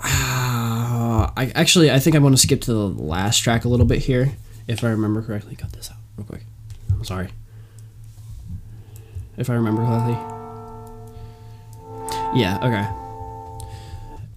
[0.04, 3.86] uh, I actually I think I want to skip to the last track a little
[3.86, 4.32] bit here,
[4.66, 5.54] if I remember correctly.
[5.56, 6.42] Cut this out real quick.
[6.90, 7.28] I'm sorry.
[9.36, 10.18] If I remember correctly.
[12.34, 12.58] Yeah.
[12.62, 12.86] Okay.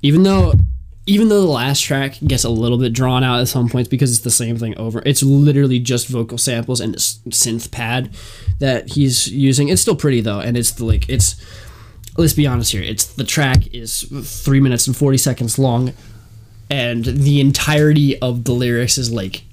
[0.01, 0.53] Even though,
[1.07, 4.11] even though the last track gets a little bit drawn out at some points because
[4.11, 5.03] it's the same thing over.
[5.05, 8.15] It's literally just vocal samples and synth pad
[8.59, 9.69] that he's using.
[9.69, 11.35] It's still pretty though, and it's the, like it's
[12.17, 12.81] let's be honest here.
[12.81, 14.03] It's the track is
[14.43, 15.93] three minutes and forty seconds long,
[16.69, 19.43] and the entirety of the lyrics is like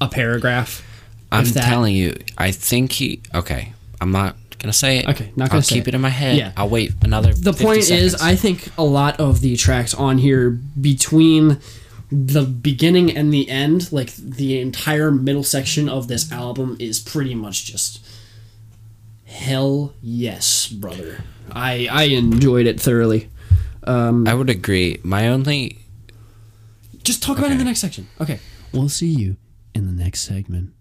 [0.00, 0.86] a paragraph.
[1.30, 1.64] I'm that.
[1.64, 3.20] telling you, I think he.
[3.34, 5.08] Okay, I'm not gonna say it.
[5.08, 5.88] Okay, not gonna I'll keep it.
[5.88, 5.94] it.
[5.94, 6.36] in my head.
[6.36, 6.52] Yeah.
[6.56, 7.32] I'll wait another.
[7.32, 8.14] The 50 point is.
[8.16, 11.58] I think a lot of the tracks on here between
[12.12, 17.34] the beginning and the end, like the entire middle section of this album, is pretty
[17.34, 18.04] much just
[19.26, 21.24] hell yes, brother.
[21.52, 23.28] I I enjoyed it thoroughly.
[23.84, 24.98] Um, I would agree.
[25.02, 25.78] My only.
[27.02, 28.08] just talk about it in the next section.
[28.20, 28.38] Okay.
[28.72, 29.36] We'll see you
[29.74, 30.72] in the next segment.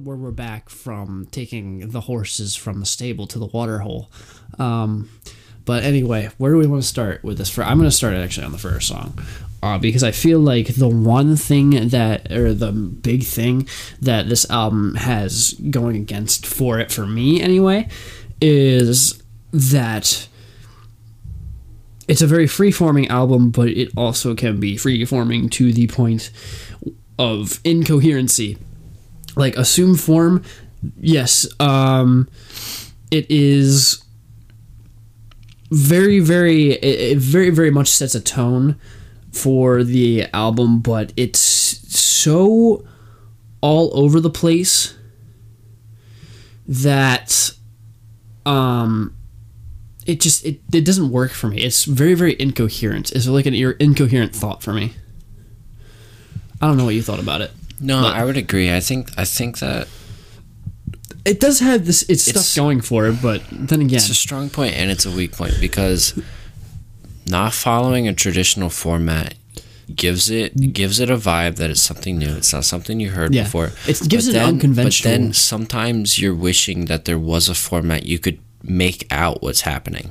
[0.00, 4.10] World where we're back from taking the horses from the stable to the water hole.
[4.58, 5.10] Um,
[5.64, 7.50] but anyway, where do we want to start with this?
[7.50, 9.18] For I'm going to start actually on the first song.
[9.62, 13.68] Uh, because I feel like the one thing that, or the big thing
[14.00, 17.86] that this album has going against for it, for me anyway,
[18.40, 19.22] is
[19.52, 20.28] that
[22.08, 26.30] it's a very free-forming album, but it also can be free-forming to the point
[27.18, 28.56] of incoherency.
[29.36, 30.42] Like assume form,
[30.98, 32.28] yes, um,
[33.10, 34.02] it is
[35.70, 38.76] very, very, it, very, very much sets a tone
[39.32, 42.84] for the album, but it's so
[43.60, 44.94] all over the place
[46.66, 47.52] that
[48.46, 49.14] um
[50.06, 51.58] it just it, it doesn't work for me.
[51.58, 53.12] It's very very incoherent.
[53.12, 54.94] It's like an incoherent thought for me.
[56.60, 57.50] I don't know what you thought about it.
[57.80, 58.72] No, But- I would agree.
[58.74, 59.88] I think I think that
[61.24, 64.14] It does have this it's, It's- stuff going for it, but then again, it's a
[64.14, 66.14] strong point and it's a weak point because
[67.28, 69.34] not following a traditional format
[69.94, 72.34] gives it gives it a vibe that it's something new.
[72.36, 73.42] It's not something you heard Yeah.
[73.44, 73.72] before.
[73.86, 77.48] It gives But it an then- unconventional- But then sometimes you're wishing that there was
[77.48, 80.10] a format you could make out what's happening.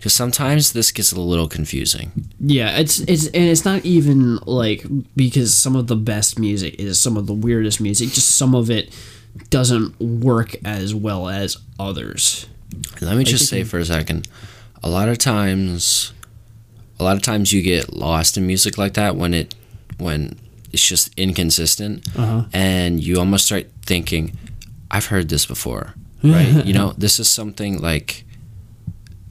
[0.00, 2.10] Because sometimes this gets a little confusing.
[2.40, 6.98] Yeah, it's it's and it's not even like because some of the best music is
[6.98, 8.08] some of the weirdest music.
[8.08, 8.96] Just some of it
[9.50, 12.46] doesn't work as well as others.
[13.02, 14.26] Let me just say for a second,
[14.82, 16.14] a lot of times,
[16.98, 19.54] a lot of times you get lost in music like that when it
[19.98, 20.38] when
[20.72, 22.44] it's just inconsistent, Uh-huh.
[22.54, 24.32] and you almost start thinking,
[24.90, 26.64] "I've heard this before." Right?
[26.64, 28.24] you know, this is something like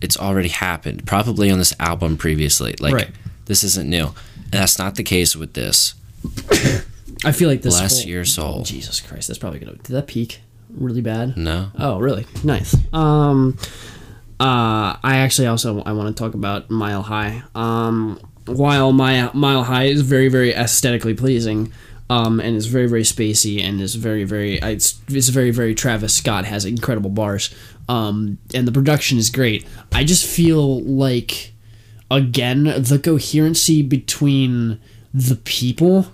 [0.01, 2.75] it's already happened, probably on this album previously.
[2.79, 3.09] Like Right.
[3.45, 5.93] this isn't new, and that's not the case with this.
[7.25, 7.77] I feel like this.
[7.77, 8.63] Bless whole- your soul.
[8.63, 9.73] Jesus Christ, that's probably gonna.
[9.73, 10.39] Did that peak
[10.69, 11.35] really bad?
[11.37, 12.25] No, Oh, really?
[12.43, 12.75] Nice.
[12.93, 13.57] Um,
[14.39, 17.43] uh, I actually also I want to talk about Mile High.
[17.55, 21.71] Um, while my Mile High is very very aesthetically pleasing,
[22.09, 26.15] um, and is very very spacey and is very very it's it's very very Travis
[26.15, 27.49] Scott has incredible bars.
[27.89, 29.65] Um, and the production is great.
[29.91, 31.53] I just feel like
[32.11, 34.79] again the coherency between
[35.13, 36.07] the people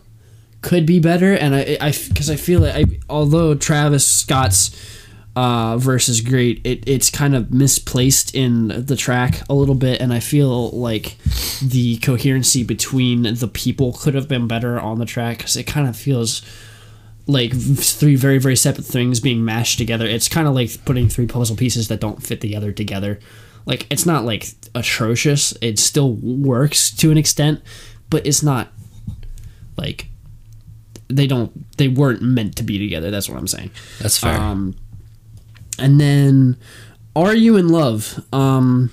[0.62, 4.76] could be better and i i because i feel like I, although travis scott's
[5.36, 10.02] uh verse is great it, it's kind of misplaced in the track a little bit
[10.02, 11.18] and i feel like
[11.62, 15.88] the coherency between the people could have been better on the track because it kind
[15.88, 16.42] of feels
[17.28, 20.06] like three very very separate things being mashed together.
[20.06, 23.20] It's kind of like putting three puzzle pieces that don't fit together together.
[23.66, 25.54] Like it's not like atrocious.
[25.62, 27.62] It still works to an extent
[28.10, 28.70] but it's not
[29.78, 30.08] like
[31.08, 33.12] they don't they weren't meant to be together.
[33.12, 33.72] That's what i'm saying.
[34.00, 34.36] That's fair.
[34.40, 34.76] um
[35.78, 36.58] and then
[37.16, 38.24] are you in love?
[38.34, 38.92] Um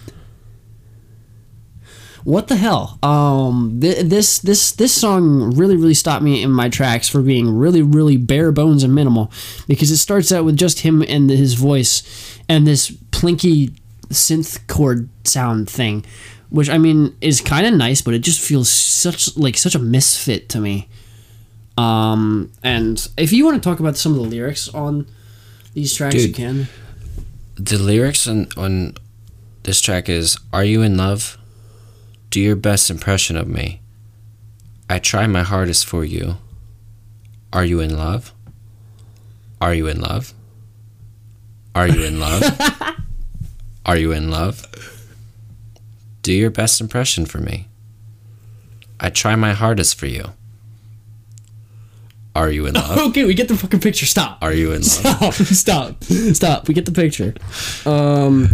[2.25, 2.99] what the hell?
[3.03, 7.49] Um th- this this this song really really stopped me in my tracks for being
[7.57, 9.33] really really bare bones and minimal
[9.67, 13.73] because it starts out with just him and his voice and this plinky
[14.09, 16.05] synth chord sound thing
[16.51, 19.79] which i mean is kind of nice but it just feels such like such a
[19.79, 20.89] misfit to me.
[21.79, 25.07] Um and if you want to talk about some of the lyrics on
[25.75, 26.69] these tracks you can.
[27.57, 28.95] The lyrics on, on
[29.63, 31.39] this track is Are you in love?
[32.33, 33.83] Do your best impression of me.
[34.89, 36.39] I try my hardest for you.
[37.53, 38.33] Are you in love?
[39.61, 40.33] Are you in love?
[41.75, 42.43] Are you in love?
[43.87, 44.67] Are you in love?
[46.23, 47.69] Do your best impression for me.
[48.99, 50.33] I try my hardest for you.
[52.35, 52.99] Are you in love?
[53.11, 55.35] okay we get the fucking picture stop Are you in love?
[55.35, 56.03] stop stop
[56.33, 57.35] stop we get the picture
[57.85, 58.49] um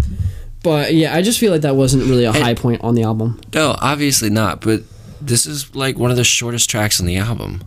[0.63, 3.41] but yeah i just feel like that wasn't really a high point on the album
[3.55, 4.83] No, obviously not, but
[5.21, 7.63] this is like one of the shortest tracks on the album.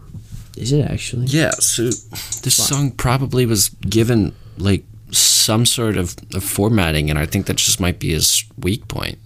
[0.57, 6.43] is it actually Yeah, so this song probably was given like some sort of, of
[6.43, 9.17] formatting, and I think that just might be his weak point.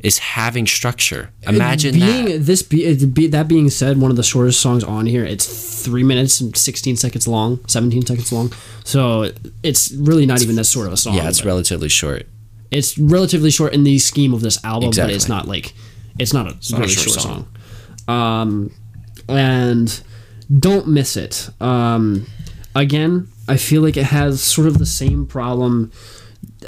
[0.00, 1.30] Is having structure.
[1.44, 2.38] Imagine being that.
[2.40, 5.46] this be, be that being said one of the shortest songs on here it's
[5.84, 8.52] three minutes and 16 seconds long 17 seconds long
[8.84, 9.30] so
[9.62, 12.26] it's really not even that sort of a song Yeah, it's but relatively short.
[12.72, 15.74] It's relatively short in the scheme of this album but it's not like
[16.18, 17.48] it's not a not a really short short, song.
[18.08, 18.74] um
[19.28, 20.02] and
[20.58, 21.48] don't miss it.
[21.60, 22.26] Um
[22.74, 25.92] again i feel like it has sort of the same problem.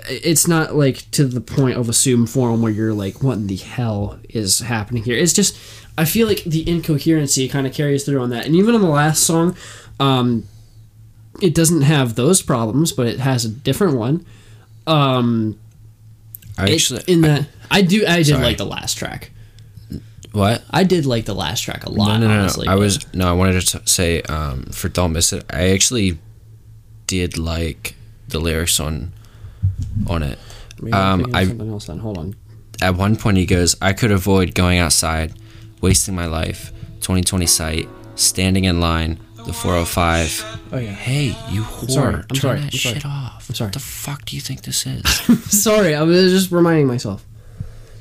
[0.08, 3.56] It's not like to the point of assume form where you're like what in the
[3.56, 5.16] hell is happening here?
[5.16, 5.56] It's just
[5.96, 8.46] i feel like the incoherency kind of carries through on that.
[8.46, 9.56] And even on the last song
[9.98, 10.44] um
[11.40, 14.24] it doesn't have those problems, but it has a different one.
[14.86, 15.58] Um,
[16.58, 18.42] I it- actually in the I do I did Sorry.
[18.42, 19.30] like the last track.
[20.32, 20.62] what?
[20.70, 22.08] I did like the last track a lot.
[22.20, 22.72] no, no, no, honestly, no.
[22.72, 23.28] I but- was no.
[23.28, 26.18] I wanted to t- say um, for "Don't Miss It." I actually
[27.06, 27.94] did like
[28.28, 29.12] the lyrics on
[30.08, 30.38] on it.
[30.80, 31.98] Maybe um, I- something else then.
[31.98, 32.34] Hold on.
[32.82, 35.32] At one point, he goes, "I could avoid going outside,
[35.80, 36.72] wasting my life.
[37.00, 40.92] 2020 sight, standing in line, the 405." Oh yeah.
[40.92, 41.90] Hey, you whore!
[41.90, 42.94] sorry, I'm Turn sorry, that I'm sorry.
[42.96, 43.46] shit off.
[43.48, 43.66] I'm sorry.
[43.68, 45.02] What the fuck do you think this is?
[45.62, 47.24] Sorry, I was just reminding myself.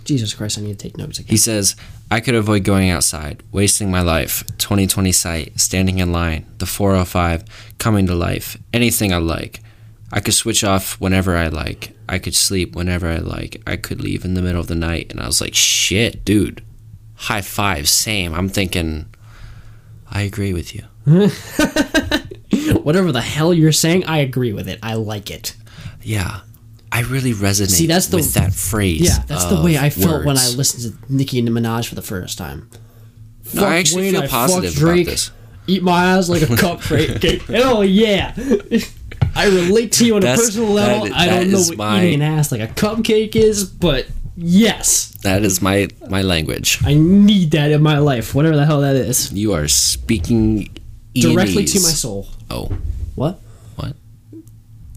[0.06, 1.30] Jesus Christ, I need to take notes again.
[1.30, 1.76] He says,
[2.12, 7.44] I could avoid going outside, wasting my life, 2020 sight, standing in line, the 405,
[7.78, 9.62] coming to life, anything I like.
[10.12, 11.96] I could switch off whenever I like.
[12.10, 13.62] I could sleep whenever I like.
[13.66, 15.08] I could leave in the middle of the night.
[15.12, 16.64] And I was like, shit, dude.
[17.16, 18.34] High five, same.
[18.34, 19.06] I'm thinking,
[20.12, 20.84] I agree with you.
[22.84, 24.80] Whatever the hell you're saying, I agree with it.
[24.84, 25.56] I like it.
[26.01, 26.41] Yeah.
[26.91, 29.01] I really resonate See, that's the- with that phrase.
[29.01, 32.38] Yeah, that's the way I felt when I listened to Nicki Minaj for the first
[32.38, 32.70] time.
[33.54, 35.32] No, I actually Wayne, feel positive fuck about this.
[35.68, 37.41] Eat my ass like a cupcake.
[37.43, 38.34] Hell yeah!
[39.36, 41.06] I relate to you on a personal level.
[41.08, 44.06] that- I don't know what my- eating an ass like a cupcake is, but
[44.38, 46.80] yes, That is my, my language.
[46.86, 48.36] I need that in my life.
[48.36, 50.70] Whatever the hell that is, You are speaking
[51.14, 52.28] directly to my soul.
[52.49, 52.72] Oh,
[53.16, 53.39] What?
[53.76, 53.95] what?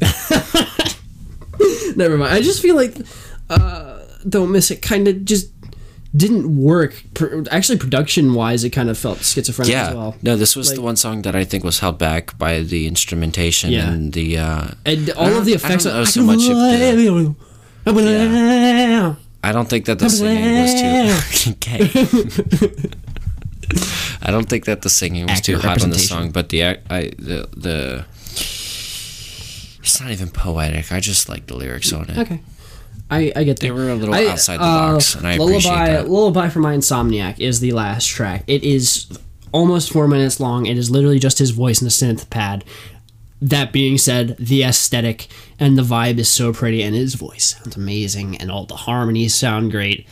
[1.97, 2.33] Never mind.
[2.35, 2.95] I just feel like
[3.49, 5.51] uh, "Don't Miss It" kind of just
[6.15, 7.03] didn't work.
[7.51, 9.89] Actually, production wise, it kind of felt schizophrenic Yeah.
[9.89, 10.17] as well.
[10.23, 12.87] No, this was Like- the one song that I think was held back by the
[12.87, 13.91] instrumentation Yeah.
[13.93, 14.39] and the.
[14.39, 15.87] Uh, And all of the effects.
[15.87, 17.35] I don't know so much the-
[17.85, 19.15] Yeah.
[19.45, 21.51] I don't think that the singing was too.
[21.57, 21.89] okay.
[24.23, 26.77] I don't think that the singing was too hot on the song, but the I
[27.19, 28.05] the the.
[29.81, 30.91] It's not even poetic.
[30.91, 32.19] I just like the lyrics on it.
[32.19, 32.41] Okay.
[33.09, 33.61] I, I get that.
[33.61, 36.09] They were a little I- outside the uh, box, and I appreciate Lullaby, that.
[36.09, 38.43] Lullaby for My Insomniac is the last track.
[38.49, 39.07] It is
[39.53, 40.67] almost four minutes long.
[40.67, 42.65] It is literally just his voice and a synth pad.
[43.41, 45.29] That being said, the aesthetic
[45.61, 49.35] and the vibe is so pretty, and his voice sounds amazing, and all the harmonies
[49.35, 50.07] sound great.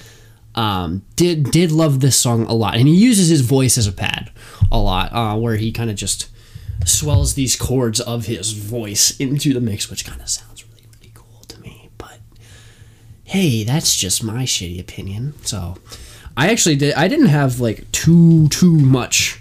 [0.55, 3.92] Um, did did love this song a lot, and he uses his voice as a
[3.92, 4.30] pad
[4.70, 6.28] a lot, uh, where he kind of just
[6.84, 11.12] swells these chords of his voice into the mix, which kind of sounds really really
[11.14, 11.90] cool to me.
[11.98, 12.18] But
[13.24, 15.34] hey, that's just my shitty opinion.
[15.42, 15.76] So
[16.36, 19.40] I actually did I didn't have like too too much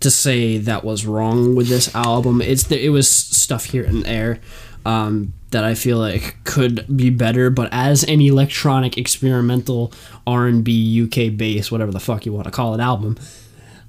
[0.00, 2.42] to say that was wrong with this album.
[2.42, 4.40] It's it was stuff here and there
[4.86, 9.92] um, that I feel like could be better, but as an electronic experimental
[10.26, 13.16] R and B UK bass, whatever the fuck you want to call it, album,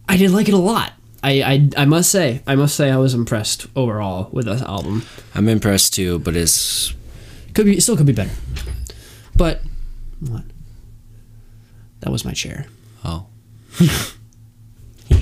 [0.08, 0.94] I did like it a lot.
[1.24, 5.08] I, I, I must say I must say I was impressed overall with this album.
[5.34, 6.94] I'm impressed too, but it's
[7.56, 8.36] Could be still could be better,
[9.36, 9.62] but
[10.20, 10.44] what?
[12.02, 12.68] That was my chair.
[13.04, 13.26] Oh.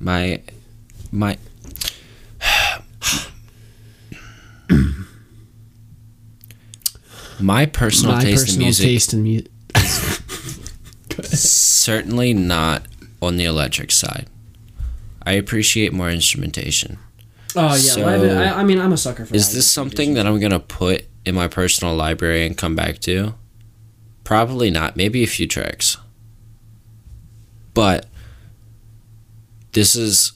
[0.00, 0.40] my
[1.12, 1.36] my
[7.40, 9.50] my personal my taste personal in music taste in music.
[11.24, 12.82] certainly not
[13.22, 14.26] on the electric side.
[15.22, 16.98] I appreciate more instrumentation.
[17.54, 19.34] Oh yeah, So- live- uh, I, I mean I'm a sucker for.
[19.34, 23.34] Is this something that I'm gonna put in my personal library and come back to?
[24.24, 24.96] Probably not.
[24.96, 25.96] Maybe a few tracks.
[27.74, 28.06] But
[29.72, 30.32] this is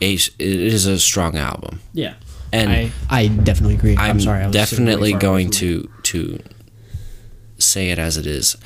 [0.00, 2.14] a it is a strong album, Yeah,
[2.52, 3.96] and I I definitely agree.
[3.96, 4.42] I'm, I'm, sorry.
[4.42, 6.38] I was definitely really far away going to to
[7.58, 8.56] say it as it is.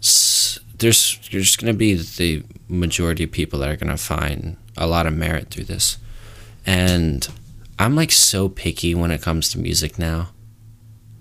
[0.00, 4.56] S- There's there's going to be the majority of people that are going to find
[4.76, 5.98] a lot of merit through this,
[6.66, 7.26] and
[7.78, 10.28] I'm like so picky when it comes to music now.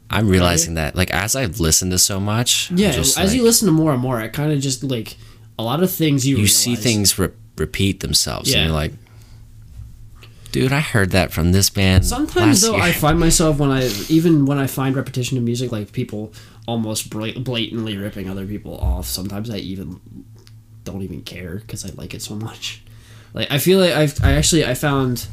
[0.09, 3.43] I'm realizing that like as I've listened to so much, Yeah, just as like, you
[3.43, 5.17] listen to more and more, it kind of just like
[5.59, 8.59] a lot of things you you realize, see things re- repeat themselves, Yeah.
[8.59, 8.93] and you're like,
[10.51, 12.05] dude, I heard that from this band.
[12.05, 15.71] Sometimes though, year." I find myself when I even when I find repetition in music,
[15.71, 16.31] like people
[16.67, 19.05] almost blatantly ripping other people off.
[19.05, 19.99] Sometimes I even
[20.83, 22.83] don't even care because I like it so much.
[23.33, 25.27] Like I feel like I've I actually I found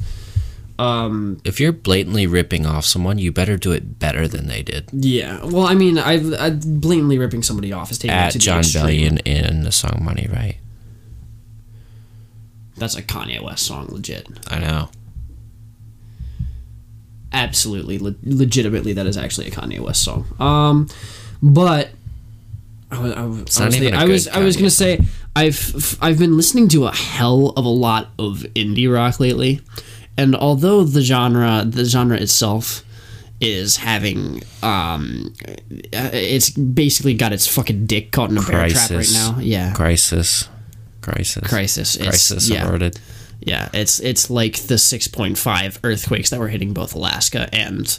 [0.79, 4.89] um if you're blatantly ripping off someone, you better do it better than they did.
[4.93, 8.39] yeah well I mean I've I, blatantly ripping somebody off is taking it at to
[8.39, 8.63] John.
[8.63, 10.57] Bellion in the song Money, right?
[12.77, 14.27] That's a Kanye West song, legit.
[14.49, 14.89] I know.
[17.35, 20.25] Absolutely le- legitimately that is actually a Kanye West song.
[20.39, 20.89] Um,
[21.43, 21.91] but
[22.91, 25.01] I was, I was, not honestly, even a I was, I was gonna say
[25.37, 29.61] I've I've been listening to a hell of a lot of indie rock lately,
[30.17, 32.85] and although the genre the genre itself
[33.41, 35.35] is having um
[35.93, 39.15] it's basically got its fucking dick caught in a bear trap right Crisis.
[39.15, 40.49] now yeah Crisis.
[41.03, 41.47] Crisis.
[41.47, 42.99] crisis it's, Crisis yeah averted.
[43.45, 47.99] Yeah it's it's like the 6.5 earthquakes that were hitting both alaska and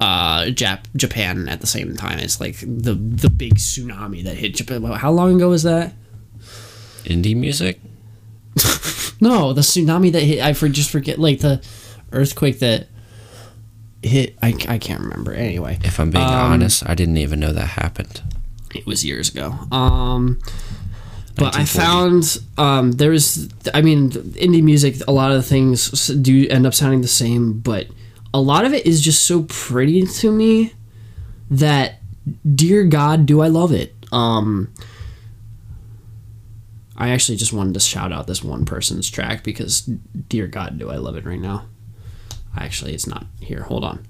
[0.00, 4.54] uh Jap- japan at the same time it's like the the big tsunami that hit
[4.56, 5.92] japan how long ago was that
[7.04, 7.78] Indie music?
[9.20, 10.40] No, the tsunami that hit.
[10.42, 11.64] I for just forget like the
[12.12, 12.88] earthquake that
[14.02, 14.36] hit.
[14.42, 15.32] I, I can't remember.
[15.32, 18.20] Anyway, If I'm being Um, honest, I didn't even know that happened.
[18.74, 19.52] it was years ago.
[19.72, 20.38] Um,
[21.36, 23.48] but I found um there was.
[23.74, 24.96] I mean, indie music.
[25.06, 27.86] A lot of things do end up sounding the same, but
[28.34, 30.72] a lot of it is just so pretty to me
[31.50, 32.00] that,
[32.54, 33.94] dear God, do I love it.
[34.12, 34.72] Um.
[36.98, 40.88] I actually just wanted to shout out this one person's track because, dear God, do
[40.90, 41.66] I love it right now.
[42.56, 43.64] Actually, it's not here.
[43.64, 44.06] Hold on.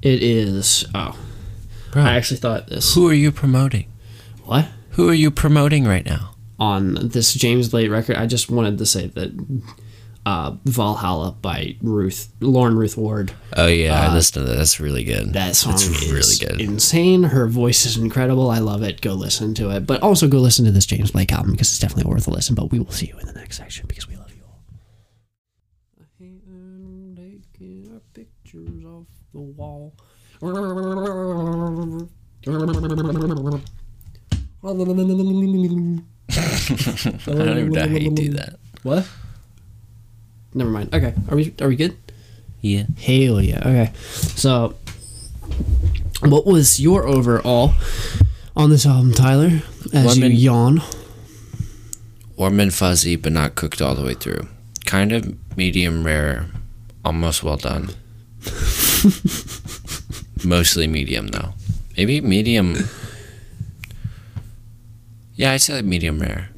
[0.00, 0.86] It is.
[0.94, 1.14] Oh,
[1.92, 2.94] Bro, I actually thought this.
[2.94, 3.86] who are you promoting?
[4.44, 4.66] What?
[4.92, 6.31] Who are you promoting right now?
[6.62, 9.32] On this James Blake record, I just wanted to say that
[10.24, 13.32] uh, Valhalla by Ruth Lauren Ruth Ward.
[13.56, 14.58] Oh yeah, I listened to that.
[14.58, 15.32] That's really good.
[15.32, 16.60] That song That's is really good.
[16.60, 17.24] insane.
[17.24, 18.48] Her voice is incredible.
[18.48, 19.00] I love it.
[19.00, 19.88] Go listen to it.
[19.88, 22.54] But also go listen to this James Blake album because it's definitely worth a listen.
[22.54, 24.62] But we will see you in the next section because we love you all.
[26.00, 29.96] I hate when taking our pictures off the wall.
[36.36, 38.58] I don't even know how you do that.
[38.82, 39.08] What?
[40.54, 40.94] Never mind.
[40.94, 41.14] Okay.
[41.28, 41.96] Are we are we good?
[42.60, 42.84] Yeah.
[42.98, 43.58] Hell yeah.
[43.58, 43.92] Okay.
[43.96, 44.74] So,
[46.22, 47.74] what was your overall
[48.56, 49.62] on this album, Tyler?
[49.92, 50.82] As Woman- you yawn.
[52.36, 54.48] Warm and fuzzy, but not cooked all the way through.
[54.84, 56.46] Kind of medium rare,
[57.04, 57.90] almost well done.
[60.44, 61.52] Mostly medium though.
[61.96, 62.76] Maybe medium.
[65.42, 66.50] Yeah, I'd say like medium rare.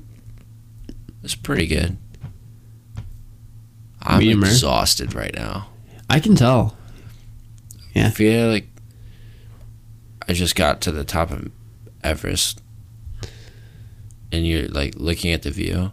[1.23, 1.97] It's pretty good.
[4.03, 4.51] I'm Medium rare?
[4.51, 5.69] exhausted right now.
[6.11, 6.77] I can tell.
[7.95, 8.09] Yeah.
[8.09, 8.67] I feel like
[10.29, 11.51] I just got to the top of
[12.03, 12.61] Everest,
[14.31, 15.93] and you're like looking at the view.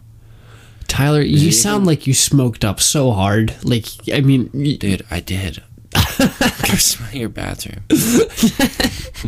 [0.86, 3.54] Tyler, you sound like you smoked up so hard.
[3.64, 5.62] Like, I mean, y- Dude, I did.
[6.18, 7.82] Go smell your bathroom.
[7.88, 9.20] because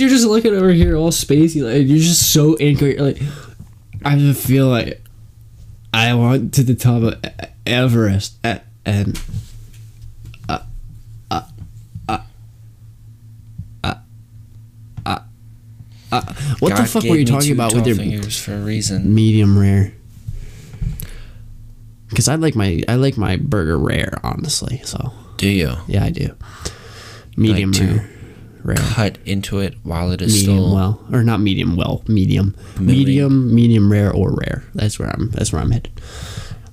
[0.00, 1.62] you're just looking over here all spacey.
[1.62, 2.96] Like, you're just so angry.
[2.96, 3.20] Like,
[4.04, 5.02] I just feel like
[5.92, 7.22] I want to the top of
[7.66, 8.38] Everest
[8.84, 9.20] and.
[10.48, 10.60] Uh,
[11.30, 11.42] uh,
[12.08, 12.18] uh,
[16.12, 16.20] uh,
[16.58, 19.14] what the fuck were you talking about with your fingers for a reason?
[19.14, 19.94] medium rare?
[22.12, 24.80] Because I like my I like my burger rare, honestly.
[24.84, 26.34] So Do you yeah, I do.
[27.36, 28.10] Medium to rare,
[28.62, 30.74] rare, cut into it while it is medium still?
[30.74, 34.62] well, or not medium well, medium, medium, medium rare, or rare.
[34.74, 35.30] That's where I'm.
[35.30, 35.90] That's where I'm headed.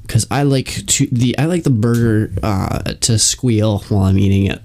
[0.02, 4.46] Because I like to the I like the burger uh, to squeal while I'm eating
[4.48, 4.62] it.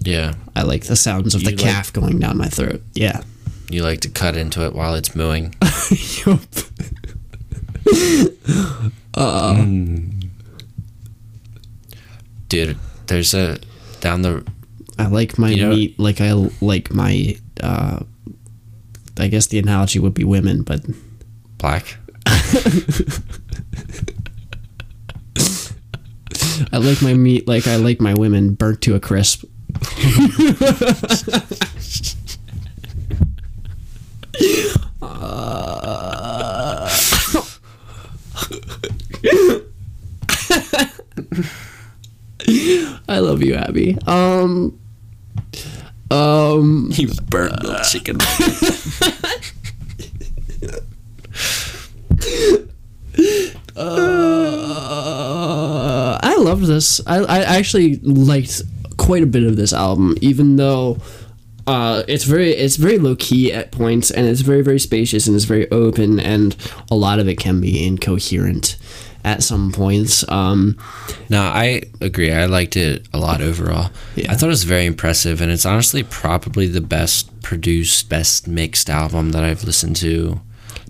[0.00, 2.82] Yeah, I like the sounds of the like- calf going down my throat.
[2.94, 3.22] Yeah.
[3.70, 5.54] you like to cut into it while it's mooing.
[6.26, 6.40] Yup.
[12.48, 13.58] Dude, there's a
[14.00, 14.46] down the
[14.98, 17.36] I like my You know- meat like I like my.
[17.60, 18.00] Uh,
[19.18, 20.84] I guess the analogy would be women, but
[21.58, 21.96] black.
[26.72, 29.44] I like my meat like I like my women burnt to a crisp.
[43.08, 43.98] I love you, Abby.
[44.06, 44.78] Um,
[46.10, 48.18] um, You burnt the chicken.
[53.76, 57.00] Uh, I loved this.
[57.06, 58.62] I, I actually liked
[58.96, 60.96] quite a bit of this album, even though
[61.66, 65.36] uh, it's very it's very low key at points, and it's very very spacious and
[65.36, 66.56] it's very open, and
[66.90, 68.76] a lot of it can be incoherent
[69.26, 70.24] at some points.
[70.30, 70.78] Um,
[71.28, 72.32] No, I agree.
[72.32, 73.90] I liked it a lot overall.
[74.14, 74.30] Yeah.
[74.32, 78.88] I thought it was very impressive, and it's honestly probably the best produced, best mixed
[78.88, 80.40] album that I've listened to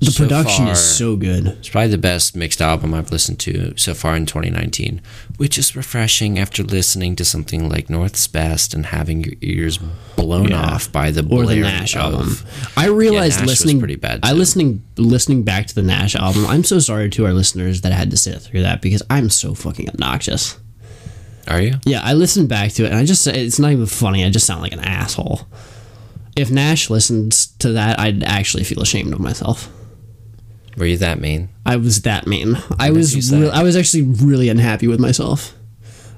[0.00, 1.46] The So production far- is so good.
[1.46, 5.00] It's probably the best mixed album I've listened to so far in 2019,
[5.38, 9.78] which is refreshing after listening to something like North's Best and having your ears
[10.16, 10.60] blown Yeah.
[10.60, 12.38] off by the Or the Nash of- album.
[12.76, 14.36] I realized was listening pretty bad, I too.
[14.36, 16.44] listening listening back to the Nash album.
[16.46, 19.30] I'm so sorry to our listeners that I had to sit through that because I'm
[19.30, 20.56] so fucking obnoxious.
[21.48, 21.74] Are you?
[21.86, 24.24] Yeah, I listened back to it and I just it's not even funny.
[24.26, 25.46] I just sound like an asshole.
[26.36, 29.70] If Nash listens to that, I'd actually feel ashamed of myself.
[30.76, 31.48] Were you that mean?
[31.64, 32.58] I was that mean.
[32.78, 35.54] I did was real I was actually really unhappy with myself.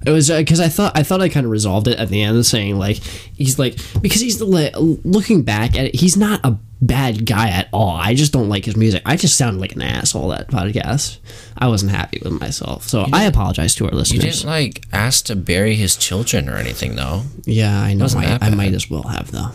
[0.06, 2.22] It was uh, because I thought I thought I kind of resolved it at the
[2.22, 6.40] end, saying like he's like because he's the like, looking back at it, he's not
[6.44, 7.96] a bad guy at all.
[7.96, 9.02] I just don't like his music.
[9.04, 11.18] I just sounded like an asshole that podcast.
[11.56, 14.24] I wasn't happy with myself, so I apologize to our listeners.
[14.24, 17.22] You didn't like ask to bury his children or anything, though.
[17.44, 18.06] Yeah, I know.
[18.16, 19.50] I, I might as well have though.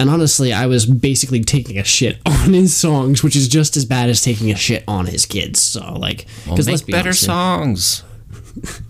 [0.00, 3.84] And honestly, I was basically taking a shit on his songs, which is just as
[3.84, 5.60] bad as taking a shit on his kids.
[5.60, 8.04] So like, Well, because make better songs.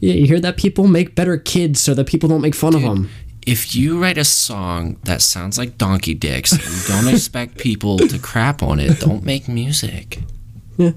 [0.00, 0.58] Yeah, you hear that?
[0.58, 3.08] People make better kids so that people don't make fun of them.
[3.46, 7.96] If you write a song that sounds like donkey dicks and you don't expect people
[7.98, 10.18] to crap on it, don't make music.
[10.76, 10.90] Yeah.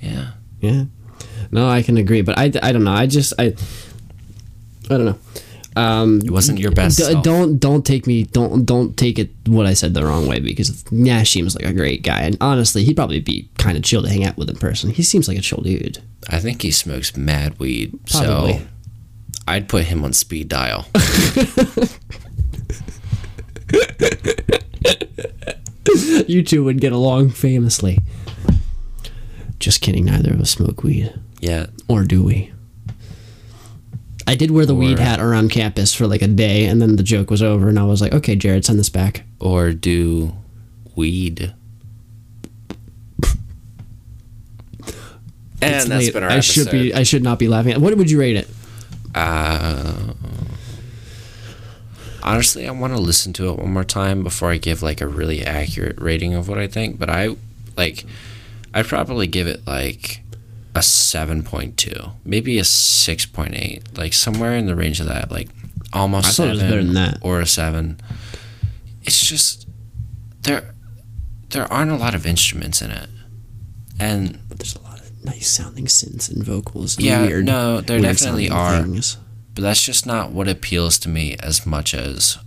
[0.00, 0.32] Yeah.
[0.60, 0.84] Yeah.
[1.50, 2.92] No, I can agree, but I, I don't know.
[2.92, 3.54] I just I
[4.90, 5.18] I don't know.
[5.78, 6.98] Um, It wasn't your best.
[6.98, 10.40] d- don't don't take me don't don't take it what I said the wrong way
[10.40, 14.02] because Nash seems like a great guy and honestly he'd probably be kind of chill
[14.02, 14.90] to hang out with in person.
[14.90, 15.98] He seems like a chill dude.
[16.30, 18.54] I think he smokes mad weed, Probably.
[18.58, 18.60] so
[19.46, 20.86] I'd put him on speed dial.
[26.26, 27.98] you two would get along famously.
[29.58, 30.04] Just kidding.
[30.04, 31.66] Neither of us smoke weed, yeah.
[31.88, 32.52] or do we?
[34.28, 37.02] I did wear the weed hat around campus for like a day, and then the
[37.02, 40.34] joke was over, and I was like, "Okay, Jared, send this back." Or do
[40.94, 41.54] weed.
[45.60, 46.12] And It's that's late.
[46.14, 46.52] been our I episode.
[46.64, 46.94] should be.
[46.94, 47.72] I should not be laughing.
[47.72, 47.80] At.
[47.80, 48.48] What would you rate it?
[49.14, 50.12] Uh,
[52.22, 55.08] honestly, I want to listen to it one more time before I give like a
[55.08, 56.98] really accurate rating of what I think.
[56.98, 57.34] But I
[57.76, 58.04] like,
[58.72, 60.20] I'd probably give it like
[60.74, 65.06] a seven point two, maybe a six point eight, like somewhere in the range of
[65.06, 65.48] that, like
[65.92, 67.18] almost I thought it seven was better than that.
[67.22, 68.00] or a seven.
[69.02, 69.66] It's just
[70.42, 70.74] there,
[71.50, 73.08] there aren't a lot of instruments in it,
[73.98, 76.96] and But there's a lot of nice sounding synths and vocals.
[76.96, 78.82] And Yeah, weird, no, there definitely are.
[78.82, 79.16] Things.
[79.54, 82.38] but that's just not what appeals to me as much as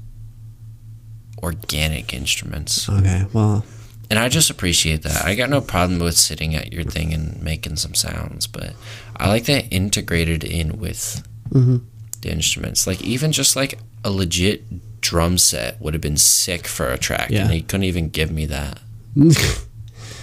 [1.42, 2.88] organic instruments.
[2.88, 3.66] Okay, well,
[4.12, 5.24] And I just appreciate that.
[5.26, 8.74] I got no problem with sitting at your thing and making some sounds, but
[9.16, 11.84] I like that integrated in with Mhm.
[12.22, 12.86] the instruments.
[12.86, 17.30] Like even just like a legit drum set would have been sick for a track,
[17.30, 17.44] Yeah.
[17.44, 18.80] and he couldn't even give me that.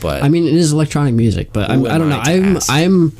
[0.00, 2.20] But I mean, it is electronic music, but I'm, I don't know.
[2.22, 2.58] I to I'm?
[2.68, 3.12] I'm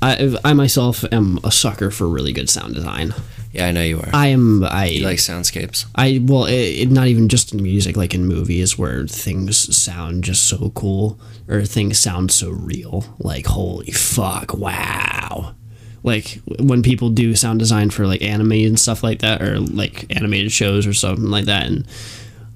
[0.00, 3.12] I, I myself am a sucker for really good sound design.
[3.52, 4.08] Yeah, I know you are.
[4.14, 5.84] I am I you like soundscapes.
[5.94, 10.24] I well, it, it, not even just in music, like in movies where things sound
[10.24, 13.04] just so cool or things sound so real.
[13.18, 15.54] Like holy fuck, wow!
[16.02, 20.06] Like when people do sound design for like anime and stuff like that, or like
[20.16, 21.86] animated shows or something like that, and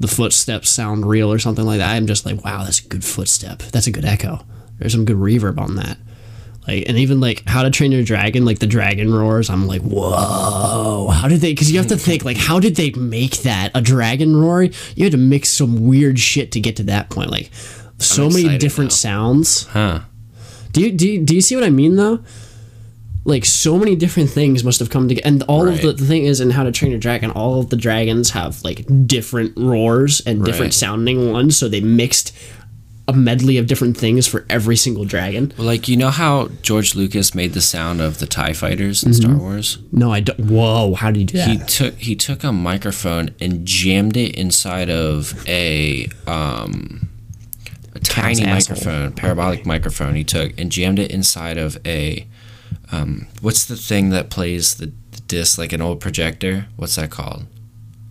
[0.00, 1.90] the footsteps sound real or something like that.
[1.94, 3.58] I'm just like, wow, that's a good footstep.
[3.58, 4.44] That's a good echo.
[4.78, 5.98] There's some good reverb on that.
[6.66, 9.48] Like and even like How to Train Your Dragon, like the dragon roars.
[9.50, 11.08] I'm like, whoa!
[11.12, 11.52] How did they?
[11.52, 14.62] Because you have to think like, how did they make that a dragon roar?
[14.64, 17.30] You had to mix some weird shit to get to that point.
[17.30, 17.50] Like
[17.98, 18.94] so many different now.
[18.96, 19.66] sounds.
[19.68, 20.00] Huh.
[20.72, 22.20] Do you do you, do you see what I mean though?
[23.24, 26.26] Like so many different things must have come together, and all of the, the thing
[26.26, 30.20] is in How to Train Your Dragon, all of the dragons have like different roars
[30.20, 30.74] and different Right.
[30.74, 32.32] sounding ones, so they mixed
[33.08, 35.52] a medley of different things for every single dragon.
[35.56, 39.14] Well, like you know how George Lucas made the sound of the Tie Fighters in
[39.14, 39.78] Star Wars.
[39.92, 40.40] No, I don't.
[40.40, 41.48] Whoa, how did you do that?
[41.48, 47.08] He took he took a microphone and jammed it inside of a um
[47.94, 48.74] a tiny asshole.
[48.76, 50.16] microphone, parabolic microphone.
[50.16, 52.26] He took and jammed it inside of a
[52.90, 56.66] um what's the thing that plays the, the disc like an old projector?
[56.76, 57.46] What's that called?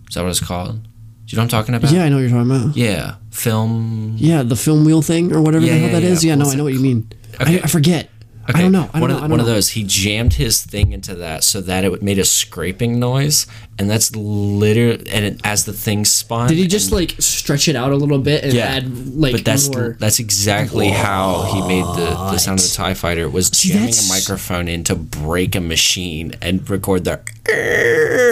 [0.08, 0.88] Is that what it's called?
[1.26, 1.92] Do you know what I'm talking about?
[1.92, 2.78] yeah, I know what you're talking about.
[2.78, 4.16] Yeah, film.
[4.18, 6.24] Yeah, the film wheel thing or whatever Yeah, the hell yeah, that is.
[6.24, 6.30] yeah.
[6.30, 7.10] Yeah, no, What's I know it what you mean.
[7.42, 7.60] Okay.
[7.60, 8.10] I, I forget.
[8.48, 8.90] I don't know.
[8.94, 9.24] I don't one know.
[9.24, 9.70] of, one of those.
[9.70, 13.48] He jammed his thing into that so that it made a scraping noise,
[13.80, 15.10] and that's literally.
[15.10, 17.96] And it, as the thing spun, Did he just and- like stretch it out a
[17.96, 19.98] little bit and Yeah, add like but that's more?
[20.00, 24.10] that's exactly how he made the, the sound of the Tie Fighter was jamming a
[24.10, 27.20] microphone in to break a machine and record the.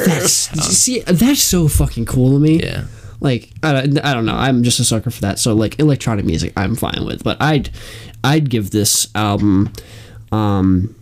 [0.05, 2.59] That's, see, that's so fucking cool to me.
[2.61, 2.85] Yeah,
[3.19, 4.35] Like I, I don't know.
[4.35, 5.39] I'm just a sucker for that.
[5.39, 7.23] So like electronic music, I'm fine with.
[7.23, 7.69] But I'd
[8.23, 9.71] I'd give this album,
[10.33, 10.95] um,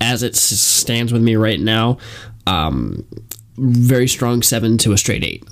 [0.00, 1.98] as it stands with me right now,
[2.46, 3.04] um,
[3.56, 5.44] very strong seven to a straight eight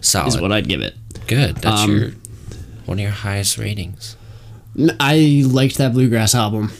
[0.00, 0.94] Solid is what I'd give it.
[1.26, 1.56] Good.
[1.56, 2.10] That's Um, your
[2.86, 4.16] one of your highest ratings.
[4.98, 6.72] I liked that bluegrass album.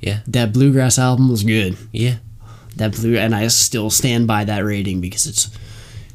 [0.00, 0.20] Yeah.
[0.26, 1.76] That bluegrass album was good.
[1.92, 2.16] Yeah.
[2.76, 5.50] That blue, and I still stand by that rating because it's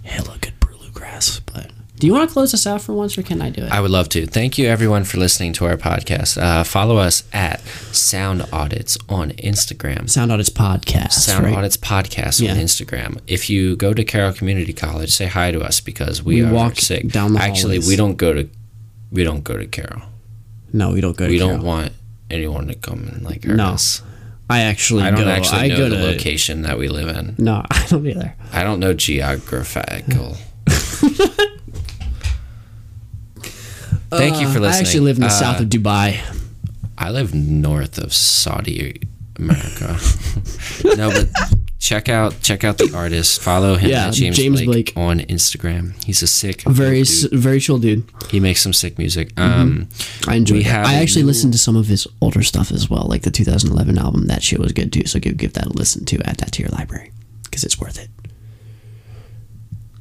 [0.04, 1.40] hella good bluegrass.
[1.40, 1.72] But
[2.04, 3.72] do you want to close us out for once, or can I do it?
[3.72, 4.26] I would love to.
[4.26, 6.38] Thank you, everyone, for listening to our podcast.
[6.38, 7.62] Uh, follow us at
[7.94, 10.10] Sound Audits on Instagram.
[10.10, 11.14] Sound Audits podcast.
[11.14, 11.56] Sound right?
[11.56, 12.52] Audits Podcast Yeah.
[12.52, 13.20] on Instagram.
[13.26, 16.52] If you go to Carroll Community College, say hi to us because we, We are
[16.54, 17.08] walk sick.
[17.08, 17.88] down the Actually, hallways.
[17.88, 18.50] we don't go to
[19.10, 20.02] we don't go to Carroll.
[20.74, 21.26] No, we don't go.
[21.28, 21.54] To We Carroll.
[21.56, 21.94] don't want
[22.30, 23.68] anyone to come and like hurt No.
[23.68, 24.02] us.
[24.50, 25.30] I actually I don't go.
[25.30, 26.04] actually I know go the to.
[26.04, 27.36] location that we live in.
[27.38, 28.36] No, I don't either.
[28.52, 30.36] I don't know geographical.
[34.18, 34.64] Thank you for listening.
[34.66, 36.20] Uh, I actually live in the Uh, south of Dubai.
[36.98, 39.02] I live north of Saudi
[39.38, 39.98] America.
[40.96, 41.28] no, but
[41.80, 43.42] check out check out the artist.
[43.42, 44.94] Follow him Yeah, James, James Blake, Blake.
[44.96, 46.02] on Instagram.
[46.06, 48.04] He's a sick Very, s very chill dude.
[48.30, 49.32] He makes some sick music.
[49.40, 49.90] Um,
[50.28, 50.56] I enjoy.
[50.56, 50.68] We it.
[50.68, 53.32] have I actually new- listened to some of his older stuff as well, like the
[53.32, 54.28] 2011 album.
[54.28, 55.06] That shit was good too.
[55.08, 56.22] So give give that a listen to.
[56.30, 57.12] Add that to your library
[57.46, 58.10] because it's worth it.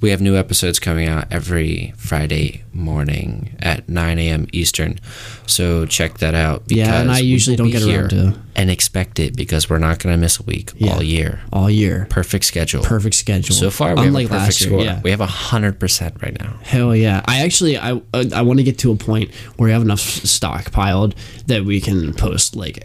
[0.02, 4.46] We have new episodes coming out every Friday morning at 9 a.m.
[4.52, 4.98] Eastern.
[5.46, 6.64] So check that out.
[6.66, 10.14] Yeah, and I usually don't get around to- And expect it because we're not going
[10.14, 10.92] to miss a week Yeah.
[10.94, 11.40] all year.
[11.52, 12.82] All year, Perfect schedule.
[12.82, 13.54] perfect schedule.
[13.54, 14.70] So far, we unlike have a perfect last year.
[14.70, 14.84] score.
[14.84, 15.00] Yeah.
[15.02, 16.58] We have a hundred percent right now.
[16.62, 17.22] Hell yeah!
[17.26, 21.14] I actually I I want to get to a point where we have enough stockpiled
[21.46, 22.84] that we can post like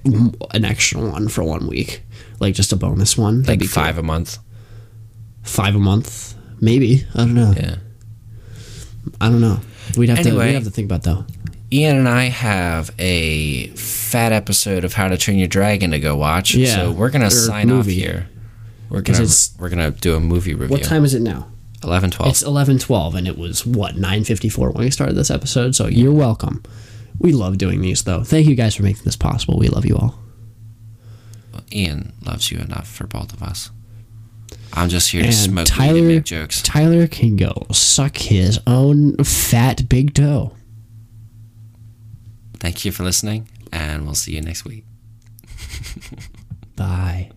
[0.54, 2.02] an extra one for one week,
[2.40, 3.42] like just a bonus one.
[3.42, 3.84] That'd Like be cool.
[3.84, 4.38] five a month.
[5.44, 7.06] five a month, maybe.
[7.14, 7.54] I don't know.
[7.56, 7.76] Yeah.
[9.22, 9.60] I don't know.
[9.98, 11.26] We'd have to we'd have to think about though.
[11.72, 16.16] Ian and I have a fat episode of How to Train Your Dragon to go
[16.16, 16.54] watch.
[16.56, 17.80] Yeah, So we're gonna sign movie.
[18.02, 18.30] off here.
[18.90, 19.28] We're gonna
[19.60, 20.74] we're gonna do a movie review.
[20.76, 21.48] What time is it now?
[21.84, 22.32] Eleven twelve.
[22.32, 25.76] It's eleven twelve, and it was what nine fifty four when we started this episode.
[25.76, 26.64] So you're welcome.
[27.20, 28.24] We love doing these though.
[28.24, 29.58] Thank you guys for making this possible.
[29.58, 30.20] We love you all.
[31.74, 33.72] Ian loves you enough for both of us.
[34.74, 36.62] I'm just here to smoke Tyler- and make jokes.
[36.62, 40.54] Tyler can go suck his own fat big toe.
[42.60, 44.86] Thank you for listening, and we'll see you next week.
[46.76, 47.32] Bye.